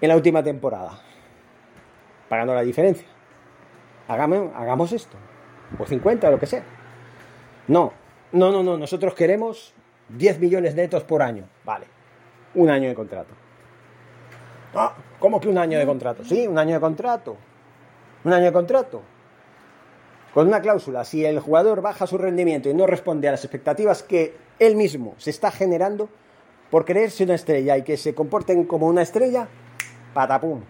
en 0.00 0.08
la 0.08 0.16
última 0.16 0.42
temporada. 0.42 1.00
Pagando 2.28 2.54
la 2.54 2.62
diferencia. 2.62 3.06
Hagamos, 4.06 4.50
hagamos 4.54 4.92
esto. 4.92 5.16
Por 5.76 5.88
50 5.88 6.28
o 6.28 6.30
lo 6.30 6.38
que 6.38 6.46
sea. 6.46 6.62
No, 7.68 7.92
no, 8.32 8.52
no, 8.52 8.62
no. 8.62 8.76
Nosotros 8.76 9.14
queremos 9.14 9.74
10 10.10 10.38
millones 10.38 10.74
netos 10.74 11.02
por 11.04 11.22
año. 11.22 11.48
Vale. 11.64 11.86
Un 12.54 12.70
año 12.70 12.88
de 12.88 12.94
contrato. 12.94 13.34
Ah, 14.74 14.94
¿Cómo 15.18 15.40
que 15.40 15.48
un 15.48 15.58
año 15.58 15.78
de 15.78 15.86
contrato? 15.86 16.24
Sí, 16.24 16.46
un 16.46 16.58
año 16.58 16.74
de 16.74 16.80
contrato. 16.80 17.36
Un 18.24 18.32
año 18.32 18.46
de 18.46 18.52
contrato. 18.52 19.02
Con 20.32 20.48
una 20.48 20.60
cláusula, 20.60 21.04
si 21.04 21.24
el 21.24 21.38
jugador 21.38 21.80
baja 21.80 22.06
su 22.06 22.18
rendimiento 22.18 22.68
y 22.68 22.74
no 22.74 22.86
responde 22.86 23.28
a 23.28 23.30
las 23.30 23.44
expectativas 23.44 24.02
que 24.02 24.36
él 24.58 24.74
mismo 24.74 25.14
se 25.16 25.30
está 25.30 25.50
generando 25.50 26.08
por 26.70 26.84
creerse 26.84 27.22
una 27.22 27.34
estrella 27.34 27.76
y 27.76 27.82
que 27.82 27.96
se 27.96 28.14
comporten 28.14 28.64
como 28.64 28.88
una 28.88 29.02
estrella, 29.02 29.46
patapum. 30.12 30.62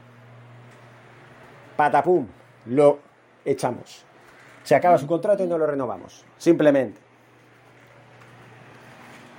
Patapum. 1.76 2.26
Lo 2.66 2.98
echamos. 3.44 4.04
Se 4.62 4.74
acaba 4.74 4.98
su 4.98 5.06
contrato 5.06 5.44
y 5.44 5.46
no 5.46 5.56
lo 5.56 5.66
renovamos. 5.66 6.24
Simplemente. 6.36 7.00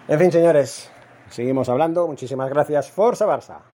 En 0.07 0.19
fin, 0.19 0.31
señores, 0.31 0.89
seguimos 1.29 1.69
hablando. 1.69 2.07
Muchísimas 2.07 2.49
gracias. 2.49 2.91
Forza 2.91 3.25
Barça. 3.25 3.74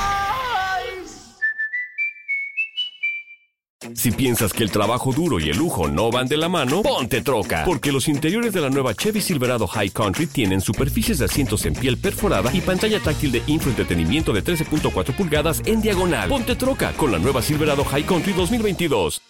Si 3.95 4.11
piensas 4.11 4.53
que 4.53 4.63
el 4.63 4.71
trabajo 4.71 5.11
duro 5.13 5.39
y 5.39 5.49
el 5.49 5.57
lujo 5.57 5.87
no 5.87 6.11
van 6.11 6.27
de 6.27 6.37
la 6.37 6.49
mano, 6.49 6.81
ponte 6.81 7.21
troca. 7.21 7.63
Porque 7.65 7.91
los 7.91 8.07
interiores 8.07 8.53
de 8.53 8.61
la 8.61 8.69
nueva 8.69 8.93
Chevy 8.93 9.21
Silverado 9.21 9.67
High 9.67 9.91
Country 9.91 10.27
tienen 10.27 10.61
superficies 10.61 11.19
de 11.19 11.25
asientos 11.25 11.65
en 11.65 11.73
piel 11.73 11.97
perforada 11.97 12.51
y 12.53 12.61
pantalla 12.61 12.99
táctil 12.99 13.31
de 13.31 13.43
infoentretenimiento 13.47 14.33
de 14.33 14.43
13.4 14.43 15.15
pulgadas 15.15 15.61
en 15.65 15.81
diagonal. 15.81 16.29
Ponte 16.29 16.55
troca 16.55 16.93
con 16.93 17.11
la 17.11 17.19
nueva 17.19 17.41
Silverado 17.41 17.83
High 17.83 18.05
Country 18.05 18.33
2022. 18.33 19.21